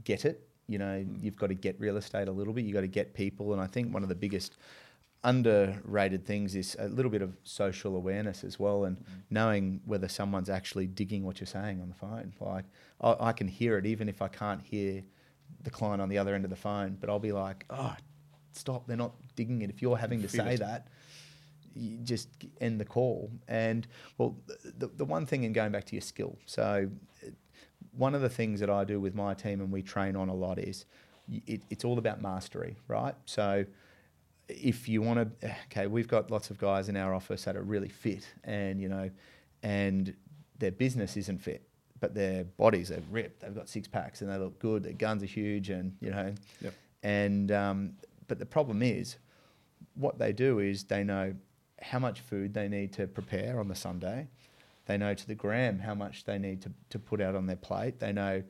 get 0.05 0.25
it. 0.25 0.47
You 0.66 0.79
know, 0.79 1.05
mm. 1.05 1.23
you've 1.23 1.37
got 1.37 1.49
to 1.49 1.55
get 1.55 1.79
real 1.81 1.97
estate 1.97 2.29
a 2.29 2.33
little 2.33 2.53
bit. 2.53 2.64
You've 2.64 2.75
got 2.75 2.81
to 2.83 2.88
get 2.88 3.14
people, 3.14 3.53
and 3.53 3.62
I 3.62 3.66
think 3.66 3.95
one 3.95 4.03
of 4.03 4.09
the 4.09 4.14
biggest 4.14 4.57
underrated 5.23 6.25
things 6.25 6.57
is 6.57 6.77
a 6.79 6.88
little 6.88 7.11
bit 7.11 7.21
of 7.21 7.37
social 7.45 7.95
awareness 7.95 8.43
as 8.43 8.59
well, 8.59 8.85
and 8.85 8.99
mm. 8.99 9.05
knowing 9.31 9.81
whether 9.85 10.09
someone's 10.09 10.51
actually 10.51 10.88
digging 10.88 11.25
what 11.25 11.38
you're 11.40 11.47
saying 11.47 11.81
on 11.81 11.88
the 11.88 11.95
phone. 11.95 12.33
Like 12.40 12.64
I, 13.01 13.16
I 13.21 13.33
can 13.33 13.47
hear 13.47 13.79
it 13.79 13.87
even 13.87 14.09
if 14.09 14.23
I 14.23 14.29
can't 14.29 14.62
hear 14.62 15.03
the 15.62 15.71
client 15.71 16.01
on 16.03 16.09
the 16.09 16.19
other 16.19 16.35
end 16.35 16.45
of 16.45 16.51
the 16.51 16.57
phone, 16.57 16.97
but 17.01 17.11
I'll 17.11 17.19
be 17.19 17.33
like, 17.33 17.64
oh, 17.71 17.95
stop! 18.53 18.87
They're 18.88 18.97
not 18.97 19.14
digging 19.37 19.62
it. 19.62 19.71
If 19.71 19.83
you're 19.83 19.97
having 19.97 20.21
to 20.23 20.29
say 20.29 20.57
that, 20.57 20.88
just 22.02 22.28
end 22.61 22.80
the 22.80 22.85
call. 22.85 23.30
And 23.48 23.87
well, 24.18 24.37
the, 24.78 24.88
the 24.88 25.04
one 25.04 25.26
thing 25.26 25.44
in 25.44 25.52
going 25.52 25.72
back 25.72 25.85
to 25.87 25.94
your 25.94 26.02
skill. 26.02 26.38
So, 26.46 26.88
uh, 27.26 27.30
one 27.96 28.14
of 28.14 28.20
the 28.22 28.28
things 28.28 28.61
that 28.61 28.70
I 28.70 28.85
do 28.85 29.00
with 29.00 29.14
my 29.14 29.35
team 29.35 29.61
and 29.61 29.70
we 29.72 29.83
train 29.83 30.14
on 30.16 30.28
a 30.28 30.35
lot 30.35 30.59
is 30.59 30.85
it, 31.28 31.62
it's 31.70 31.85
all 31.85 31.98
about 31.98 32.20
mastery, 32.22 32.76
right? 32.88 33.14
So, 33.26 33.64
if 34.48 34.88
you 34.88 35.02
want 35.02 35.40
to, 35.40 35.48
okay, 35.66 35.87
we've 35.87 36.09
got 36.09 36.30
lots 36.30 36.50
of 36.50 36.59
guys 36.59 36.88
in 36.88 36.96
our 36.96 37.14
office 37.14 37.44
that 37.44 37.56
are 37.56 37.62
really 37.62 37.88
fit 37.88 38.26
and, 38.44 38.80
you 38.80 38.88
know, 38.88 39.11
and 39.62 40.14
their 40.59 40.72
business 40.72 41.16
isn't 41.16 41.38
fit, 41.40 41.62
but 42.00 42.14
their 42.14 42.44
bodies 42.44 42.90
are 42.90 43.02
ripped. 43.11 43.40
They've 43.42 43.54
got 43.54 43.68
six 43.68 43.88
packs 43.88 44.20
and 44.22 44.30
they 44.30 44.37
look 44.37 44.59
good. 44.59 44.83
Their 44.83 44.92
guns 44.92 45.22
are 45.22 45.26
huge 45.26 45.70
and, 45.70 45.96
you 46.00 46.11
know, 46.11 46.35
Yep. 46.61 46.74
and, 47.02 47.52
um, 47.52 47.92
but 48.26 48.38
the 48.38 48.46
problem 48.46 48.83
is 48.83 49.16
what 49.94 50.18
they 50.18 50.33
do 50.33 50.59
is 50.61 50.85
they 50.85 51.02
know 51.04 51.35
how 51.81 51.99
much 51.99 52.21
food 52.21 52.55
they 52.55 52.69
need 52.69 52.93
to 52.95 53.07
prepare 53.07 53.59
on 53.61 53.69
the 53.69 53.75
Sunday. 53.75 54.29
They 54.87 54.97
know 54.99 55.14
to 55.14 55.27
the 55.27 55.35
gram 55.35 55.79
how 55.79 55.95
much 55.95 56.25
they 56.25 56.38
need 56.38 56.62
to, 56.62 56.73
to 56.90 56.99
put 56.99 57.21
out 57.21 57.35
on 57.35 57.47
their 57.47 57.57
plate. 57.57 58.01
They 58.01 58.12
know 58.12 58.43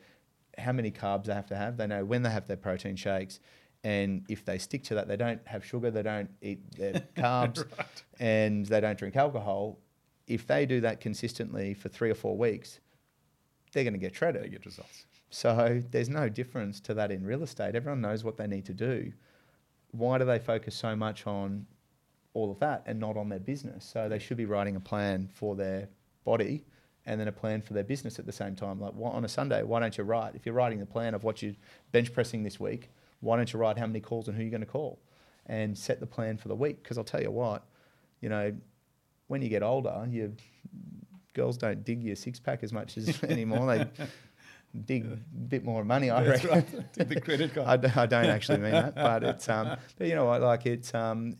how 0.58 0.72
many 0.72 0.90
carbs 0.90 1.24
they 1.26 1.34
have 1.34 1.46
to 1.46 1.56
have. 1.56 1.76
They 1.76 1.86
know 1.86 2.04
when 2.04 2.22
they 2.22 2.30
have 2.30 2.46
their 2.46 2.56
protein 2.56 2.96
shakes. 2.96 3.40
And 3.84 4.24
if 4.28 4.44
they 4.44 4.58
stick 4.58 4.82
to 4.84 4.94
that, 4.96 5.08
they 5.08 5.16
don't 5.16 5.40
have 5.46 5.64
sugar, 5.64 5.90
they 5.90 6.02
don't 6.02 6.30
eat 6.42 6.70
their 6.76 6.92
carbs, 7.16 7.64
Right. 7.78 8.02
and 8.18 8.66
they 8.66 8.80
don't 8.80 8.98
drink 8.98 9.16
alcohol. 9.16 9.78
If 10.26 10.46
they 10.46 10.66
do 10.66 10.80
that 10.82 11.00
consistently 11.00 11.72
for 11.74 11.88
three 11.88 12.10
or 12.10 12.14
four 12.14 12.36
weeks, 12.36 12.80
they're 13.72 13.84
going 13.84 13.94
to 13.94 13.98
get 14.00 14.14
shredded. 14.14 14.44
They 14.44 14.48
get 14.48 14.66
results. 14.66 15.06
So 15.30 15.80
there's 15.90 16.08
no 16.08 16.28
difference 16.28 16.80
to 16.80 16.94
that 16.94 17.10
in 17.10 17.24
real 17.24 17.42
estate. 17.42 17.74
Everyone 17.74 18.00
knows 18.00 18.22
what 18.24 18.36
they 18.36 18.46
need 18.46 18.66
to 18.66 18.74
do. 18.74 19.12
Why 19.92 20.18
do 20.18 20.24
they 20.24 20.38
focus 20.38 20.74
so 20.74 20.94
much 20.94 21.26
on 21.26 21.66
all 22.34 22.50
of 22.50 22.58
that 22.60 22.82
and 22.86 22.98
not 22.98 23.16
on 23.16 23.28
their 23.28 23.38
business? 23.40 23.84
So 23.84 24.08
they 24.08 24.18
should 24.18 24.36
be 24.36 24.46
writing 24.46 24.76
a 24.76 24.80
plan 24.80 25.28
for 25.34 25.56
their 25.56 25.88
body 26.24 26.64
and 27.06 27.18
then 27.20 27.28
a 27.28 27.32
plan 27.32 27.62
for 27.62 27.72
their 27.72 27.84
business 27.84 28.18
at 28.18 28.26
the 28.26 28.32
same 28.32 28.54
time. 28.54 28.80
Like 28.80 28.92
on 29.00 29.24
a 29.24 29.28
Sunday, 29.28 29.62
why 29.62 29.80
don't 29.80 29.96
you 29.96 30.04
write? 30.04 30.34
If 30.34 30.46
you're 30.46 30.54
writing 30.54 30.78
the 30.80 30.86
plan 30.86 31.14
of 31.14 31.24
what 31.24 31.42
you're 31.42 31.54
bench 31.92 32.12
pressing 32.12 32.42
this 32.42 32.60
week, 32.60 32.90
why 33.20 33.36
don't 33.36 33.52
you 33.52 33.58
write 33.58 33.78
how 33.78 33.86
many 33.86 34.00
calls 34.00 34.28
and 34.28 34.36
who 34.36 34.42
you're 34.42 34.50
going 34.50 34.60
to 34.60 34.66
call 34.66 34.98
and 35.46 35.76
set 35.76 36.00
the 36.00 36.06
plan 36.06 36.36
for 36.36 36.48
the 36.48 36.54
week? 36.54 36.82
Because 36.82 36.98
I'll 36.98 37.04
tell 37.04 37.22
you 37.22 37.30
what, 37.30 37.64
you 38.20 38.28
know, 38.28 38.54
when 39.28 39.42
you 39.42 39.48
get 39.48 39.62
older, 39.62 40.06
you 40.10 40.34
girls 41.34 41.56
don't 41.56 41.84
dig 41.84 42.02
your 42.02 42.16
six 42.16 42.38
pack 42.40 42.62
as 42.62 42.72
much 42.72 42.96
as 42.96 43.22
anymore. 43.24 43.66
They 43.66 43.86
dig 44.84 45.04
a 45.04 45.16
bit 45.16 45.64
more 45.64 45.84
money, 45.84 46.10
I 46.10 46.22
That's 46.22 46.44
reckon. 46.44 46.78
right. 46.78 46.92
Take 46.92 47.08
the 47.08 47.20
credit 47.20 47.54
card. 47.54 47.84
I 47.96 48.06
don't 48.06 48.26
actually 48.26 48.58
mean 48.58 48.72
that, 48.72 48.94
but 48.94 49.22
it's 49.24 49.48
um, 49.48 49.76
but 49.96 50.06
you 50.06 50.14
know 50.14 50.26
what, 50.26 50.42
like 50.42 50.66
it's 50.66 50.94
um, 50.94 51.36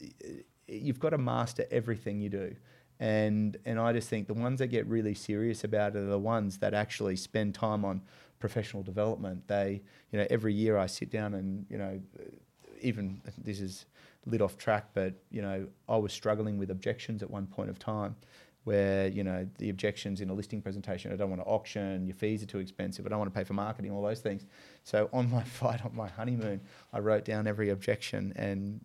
you've 0.71 1.01
got 1.01 1.11
to 1.11 1.19
master 1.19 1.67
everything 1.71 2.21
you 2.21 2.29
do, 2.29 2.55
and 2.99 3.57
and 3.65 3.79
I 3.79 3.93
just 3.93 4.09
think 4.09 4.27
the 4.27 4.35
ones 4.35 4.59
that 4.61 4.69
get 4.69 4.87
really 4.87 5.15
serious 5.15 5.65
about 5.65 5.97
it 5.97 5.99
are 5.99 6.07
the 6.07 6.19
ones 6.19 6.59
that 6.59 6.75
actually 6.75 7.17
spend 7.17 7.55
time 7.55 7.85
on 7.85 8.03
professional 8.39 8.83
development. 8.83 9.47
They, 9.49 9.83
you 10.13 10.19
know, 10.19 10.27
every 10.31 10.55
year 10.55 10.79
I 10.79 10.87
sit 10.87 11.11
down 11.11 11.35
and 11.35 11.67
you 11.69 11.79
know, 11.79 12.01
even 12.81 13.21
this 13.39 13.61
is 13.61 13.87
lit 14.27 14.41
off 14.41 14.57
track, 14.57 14.91
but 14.95 15.15
you 15.31 15.43
know, 15.43 15.67
I 15.89 15.97
was 15.97 16.13
struggling 16.13 16.59
with 16.59 16.71
objections 16.71 17.23
at 17.23 17.31
one 17.31 17.47
point 17.47 17.71
of 17.71 17.79
time. 17.79 18.17
Where 18.65 19.09
you 19.09 19.25
know 19.25 19.49
the 19.57 19.71
objections 19.71 20.21
in 20.21 20.29
a 20.29 20.35
listing 20.35 20.61
presentation, 20.61 21.11
I 21.11 21.17
don't 21.17 21.31
want 21.31 21.41
to 21.41 21.47
auction, 21.47 22.07
your 22.07 22.15
fees 22.15 22.43
are 22.43 22.47
too 22.47 22.59
expensive, 22.59 23.07
I 23.07 23.09
don't 23.09 23.19
want 23.19 23.33
to 23.33 23.39
pay 23.39 23.43
for 23.43 23.55
marketing, 23.55 23.91
all 23.91 24.03
those 24.03 24.21
things. 24.21 24.45
So 24.85 25.09
on 25.15 25.31
my 25.31 25.43
flight 25.59 25.83
on 25.83 25.97
my 25.97 26.09
honeymoon, 26.09 26.61
I 26.93 26.99
wrote 26.99 27.25
down 27.25 27.47
every 27.47 27.71
objection 27.71 28.35
and 28.37 28.81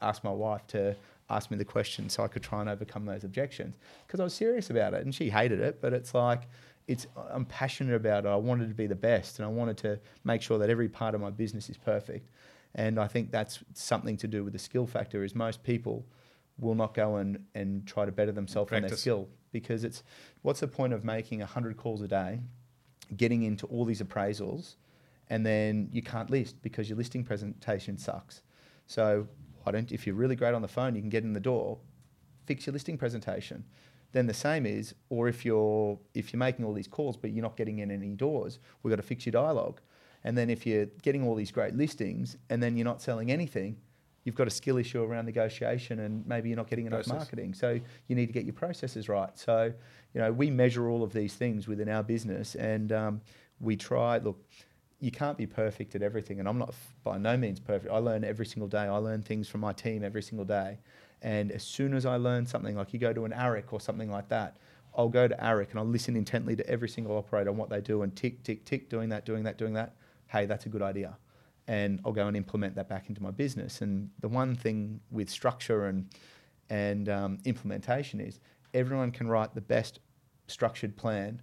asked 0.00 0.24
my 0.24 0.32
wife 0.32 0.66
to 0.68 0.96
ask 1.28 1.50
me 1.50 1.56
the 1.56 1.64
question 1.64 2.08
so 2.08 2.24
I 2.24 2.28
could 2.28 2.42
try 2.42 2.60
and 2.60 2.68
overcome 2.68 3.06
those 3.06 3.24
objections 3.24 3.76
because 4.06 4.20
I 4.20 4.24
was 4.24 4.34
serious 4.34 4.70
about 4.70 4.94
it 4.94 5.04
and 5.04 5.14
she 5.14 5.30
hated 5.30 5.60
it, 5.60 5.80
but 5.80 5.92
it's 5.92 6.14
like 6.14 6.42
it's 6.88 7.06
I'm 7.32 7.44
passionate 7.44 7.94
about 7.94 8.24
it. 8.24 8.28
I 8.28 8.36
wanted 8.36 8.68
to 8.68 8.74
be 8.74 8.86
the 8.86 8.96
best 8.96 9.38
and 9.38 9.46
I 9.46 9.48
wanted 9.48 9.76
to 9.78 10.00
make 10.24 10.42
sure 10.42 10.58
that 10.58 10.68
every 10.68 10.88
part 10.88 11.14
of 11.14 11.20
my 11.20 11.30
business 11.30 11.70
is 11.70 11.76
perfect. 11.76 12.28
And 12.74 12.98
I 12.98 13.06
think 13.06 13.30
that's 13.30 13.60
something 13.74 14.16
to 14.18 14.28
do 14.28 14.44
with 14.44 14.52
the 14.52 14.58
skill 14.58 14.86
factor 14.86 15.24
is 15.24 15.34
most 15.34 15.62
people 15.62 16.04
will 16.58 16.74
not 16.74 16.94
go 16.94 17.16
and, 17.16 17.44
and 17.54 17.86
try 17.86 18.04
to 18.04 18.12
better 18.12 18.32
themselves 18.32 18.72
on 18.72 18.82
their 18.82 18.96
skill 18.96 19.28
because 19.52 19.82
it's 19.84 20.02
what's 20.42 20.60
the 20.60 20.68
point 20.68 20.92
of 20.92 21.04
making 21.04 21.40
100 21.40 21.76
calls 21.76 22.02
a 22.02 22.08
day, 22.08 22.40
getting 23.16 23.42
into 23.42 23.66
all 23.66 23.84
these 23.84 24.02
appraisals, 24.02 24.74
and 25.28 25.44
then 25.44 25.88
you 25.92 26.02
can't 26.02 26.30
list 26.30 26.60
because 26.62 26.88
your 26.88 26.98
listing 26.98 27.24
presentation 27.24 27.96
sucks. 27.96 28.42
So 28.86 29.26
why 29.62 29.72
don't 29.72 29.90
if 29.92 30.06
you're 30.06 30.16
really 30.16 30.36
great 30.36 30.54
on 30.54 30.62
the 30.62 30.68
phone, 30.68 30.94
you 30.94 31.00
can 31.00 31.10
get 31.10 31.24
in 31.24 31.32
the 31.32 31.40
door, 31.40 31.78
fix 32.46 32.66
your 32.66 32.72
listing 32.72 32.98
presentation. 32.98 33.64
Then 34.12 34.26
the 34.26 34.34
same 34.34 34.66
is, 34.66 34.94
or 35.08 35.28
if 35.28 35.44
you're 35.44 35.98
if 36.14 36.32
you're 36.32 36.38
making 36.38 36.64
all 36.64 36.72
these 36.72 36.88
calls 36.88 37.16
but 37.16 37.30
you're 37.30 37.42
not 37.42 37.56
getting 37.56 37.78
in 37.78 37.90
any 37.90 38.14
doors, 38.14 38.58
we've 38.82 38.90
got 38.90 38.96
to 38.96 39.02
fix 39.02 39.26
your 39.26 39.32
dialogue. 39.32 39.80
And 40.24 40.36
then 40.36 40.50
if 40.50 40.66
you're 40.66 40.86
getting 41.02 41.26
all 41.26 41.34
these 41.34 41.50
great 41.50 41.74
listings 41.74 42.36
and 42.50 42.62
then 42.62 42.76
you're 42.76 42.84
not 42.84 43.00
selling 43.00 43.30
anything, 43.30 43.76
you've 44.24 44.34
got 44.34 44.46
a 44.46 44.50
skill 44.50 44.76
issue 44.76 45.02
around 45.02 45.26
negotiation 45.26 46.00
and 46.00 46.26
maybe 46.26 46.48
you're 46.50 46.56
not 46.56 46.68
getting 46.68 46.86
enough 46.86 47.06
Process. 47.06 47.16
marketing. 47.16 47.54
So 47.54 47.80
you 48.06 48.16
need 48.16 48.26
to 48.26 48.32
get 48.32 48.44
your 48.44 48.52
processes 48.52 49.08
right. 49.08 49.36
So, 49.38 49.72
you 50.12 50.20
know, 50.20 50.30
we 50.30 50.50
measure 50.50 50.90
all 50.90 51.02
of 51.02 51.12
these 51.12 51.34
things 51.34 51.66
within 51.66 51.88
our 51.88 52.02
business 52.02 52.54
and 52.54 52.92
um, 52.92 53.20
we 53.60 53.76
try, 53.76 54.18
look, 54.18 54.44
you 55.00 55.10
can't 55.10 55.38
be 55.38 55.46
perfect 55.46 55.94
at 55.94 56.02
everything. 56.02 56.38
And 56.38 56.48
I'm 56.48 56.58
not 56.58 56.74
by 57.02 57.16
no 57.16 57.36
means 57.36 57.58
perfect. 57.58 57.90
I 57.90 57.98
learn 57.98 58.22
every 58.22 58.46
single 58.46 58.68
day. 58.68 58.82
I 58.82 58.96
learn 58.96 59.22
things 59.22 59.48
from 59.48 59.62
my 59.62 59.72
team 59.72 60.04
every 60.04 60.22
single 60.22 60.44
day. 60.44 60.78
And 61.22 61.50
as 61.50 61.62
soon 61.62 61.94
as 61.94 62.06
I 62.06 62.16
learn 62.16 62.46
something, 62.46 62.76
like 62.76 62.92
you 62.92 62.98
go 62.98 63.12
to 63.12 63.24
an 63.24 63.32
AREC 63.32 63.72
or 63.72 63.80
something 63.80 64.10
like 64.10 64.28
that, 64.28 64.58
I'll 64.94 65.08
go 65.08 65.26
to 65.26 65.34
AREC 65.36 65.70
and 65.70 65.78
I'll 65.78 65.86
listen 65.86 66.16
intently 66.16 66.54
to 66.56 66.68
every 66.68 66.88
single 66.88 67.16
operator 67.16 67.50
and 67.50 67.58
what 67.58 67.70
they 67.70 67.80
do 67.80 68.02
and 68.02 68.14
tick, 68.14 68.42
tick, 68.42 68.64
tick, 68.64 68.90
doing 68.90 69.08
that, 69.08 69.24
doing 69.24 69.44
that, 69.44 69.56
doing 69.56 69.74
that. 69.74 69.94
Hey, 70.28 70.46
that's 70.46 70.66
a 70.66 70.68
good 70.68 70.82
idea. 70.82 71.16
And 71.66 72.00
I'll 72.04 72.12
go 72.12 72.26
and 72.26 72.36
implement 72.36 72.74
that 72.74 72.88
back 72.88 73.08
into 73.08 73.22
my 73.22 73.30
business. 73.30 73.80
And 73.80 74.10
the 74.20 74.28
one 74.28 74.54
thing 74.54 75.00
with 75.10 75.30
structure 75.30 75.86
and, 75.86 76.08
and 76.68 77.08
um, 77.08 77.38
implementation 77.44 78.20
is 78.20 78.40
everyone 78.74 79.12
can 79.12 79.28
write 79.28 79.54
the 79.54 79.60
best 79.60 80.00
structured 80.46 80.96
plan, 80.96 81.40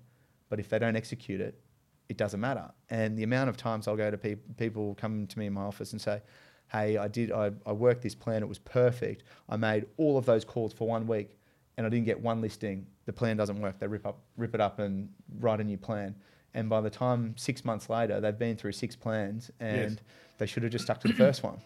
but 0.50 0.60
if 0.60 0.70
they 0.70 0.78
don't 0.78 0.96
execute 0.96 1.42
it, 1.42 1.60
it 2.10 2.18
doesn't 2.18 2.40
matter. 2.40 2.70
And 2.90 3.18
the 3.18 3.24
amount 3.24 3.50
of 3.50 3.58
times 3.58 3.88
I'll 3.88 3.96
go 3.98 4.10
to 4.12 4.18
pe- 4.18 4.36
people 4.58 4.96
come 4.96 5.28
to 5.28 5.40
me 5.40 5.48
in 5.48 5.54
my 5.54 5.62
office 5.64 5.92
and 5.92 6.02
say, 6.02 6.22
"Hey, 6.72 6.98
I 6.98 7.08
did. 7.08 7.32
I, 7.32 7.52
I 7.66 7.72
worked 7.74 8.02
this 8.02 8.16
plan. 8.16 8.42
It 8.44 8.48
was 8.50 8.60
perfect. 8.60 9.24
I 9.50 9.58
made 9.58 9.86
all 9.98 10.18
of 10.18 10.26
those 10.26 10.46
calls 10.46 10.74
for 10.74 10.88
one 10.88 11.08
week, 11.08 11.38
and 11.78 11.86
I 11.86 11.90
didn't 11.90 12.06
get 12.06 12.20
one 12.22 12.42
listing. 12.42 12.88
The 13.06 13.14
plan 13.14 13.38
doesn't 13.38 13.60
work. 13.62 13.80
They 13.80 13.88
rip 13.88 14.06
up, 14.06 14.20
rip 14.38 14.54
it 14.56 14.62
up, 14.62 14.80
and 14.80 15.10
write 15.40 15.60
a 15.60 15.64
new 15.64 15.78
plan. 15.78 16.16
And 16.54 16.70
by 16.70 16.82
the 16.82 16.90
time 16.90 17.36
six 17.38 17.64
months 17.66 17.90
later, 17.90 18.20
they've 18.20 18.38
been 18.38 18.56
through 18.58 18.72
six 18.72 18.96
plans, 18.96 19.52
and 19.60 19.92
Yes. 19.92 20.00
they 20.38 20.46
should 20.46 20.64
have 20.64 20.72
just 20.72 20.86
stuck 20.86 21.00
to 21.02 21.08
the 21.08 21.14
first 21.14 21.44
one. 21.44 21.60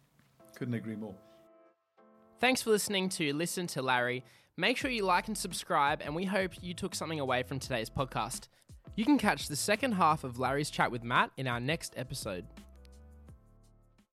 Couldn't 0.56 0.74
agree 0.74 0.96
more. 0.96 1.14
Thanks 2.38 2.62
for 2.62 2.70
listening 2.70 3.08
to 3.10 3.32
Listen 3.32 3.66
to 3.68 3.82
Larry. 3.82 4.24
Make 4.58 4.76
sure 4.76 4.90
you 4.90 5.04
like 5.04 5.26
and 5.28 5.36
subscribe, 5.36 6.00
and 6.02 6.14
we 6.14 6.24
hope 6.24 6.52
you 6.62 6.74
took 6.74 6.94
something 6.94 7.20
away 7.20 7.42
from 7.42 7.58
today's 7.58 7.90
podcast. 7.90 8.48
You 8.94 9.04
can 9.04 9.18
catch 9.18 9.48
the 9.48 9.56
second 9.56 9.92
half 9.92 10.24
of 10.24 10.38
Larry's 10.38 10.70
chat 10.70 10.90
with 10.90 11.04
Matt 11.04 11.30
in 11.36 11.46
our 11.46 11.60
next 11.60 11.92
episode. 11.96 12.46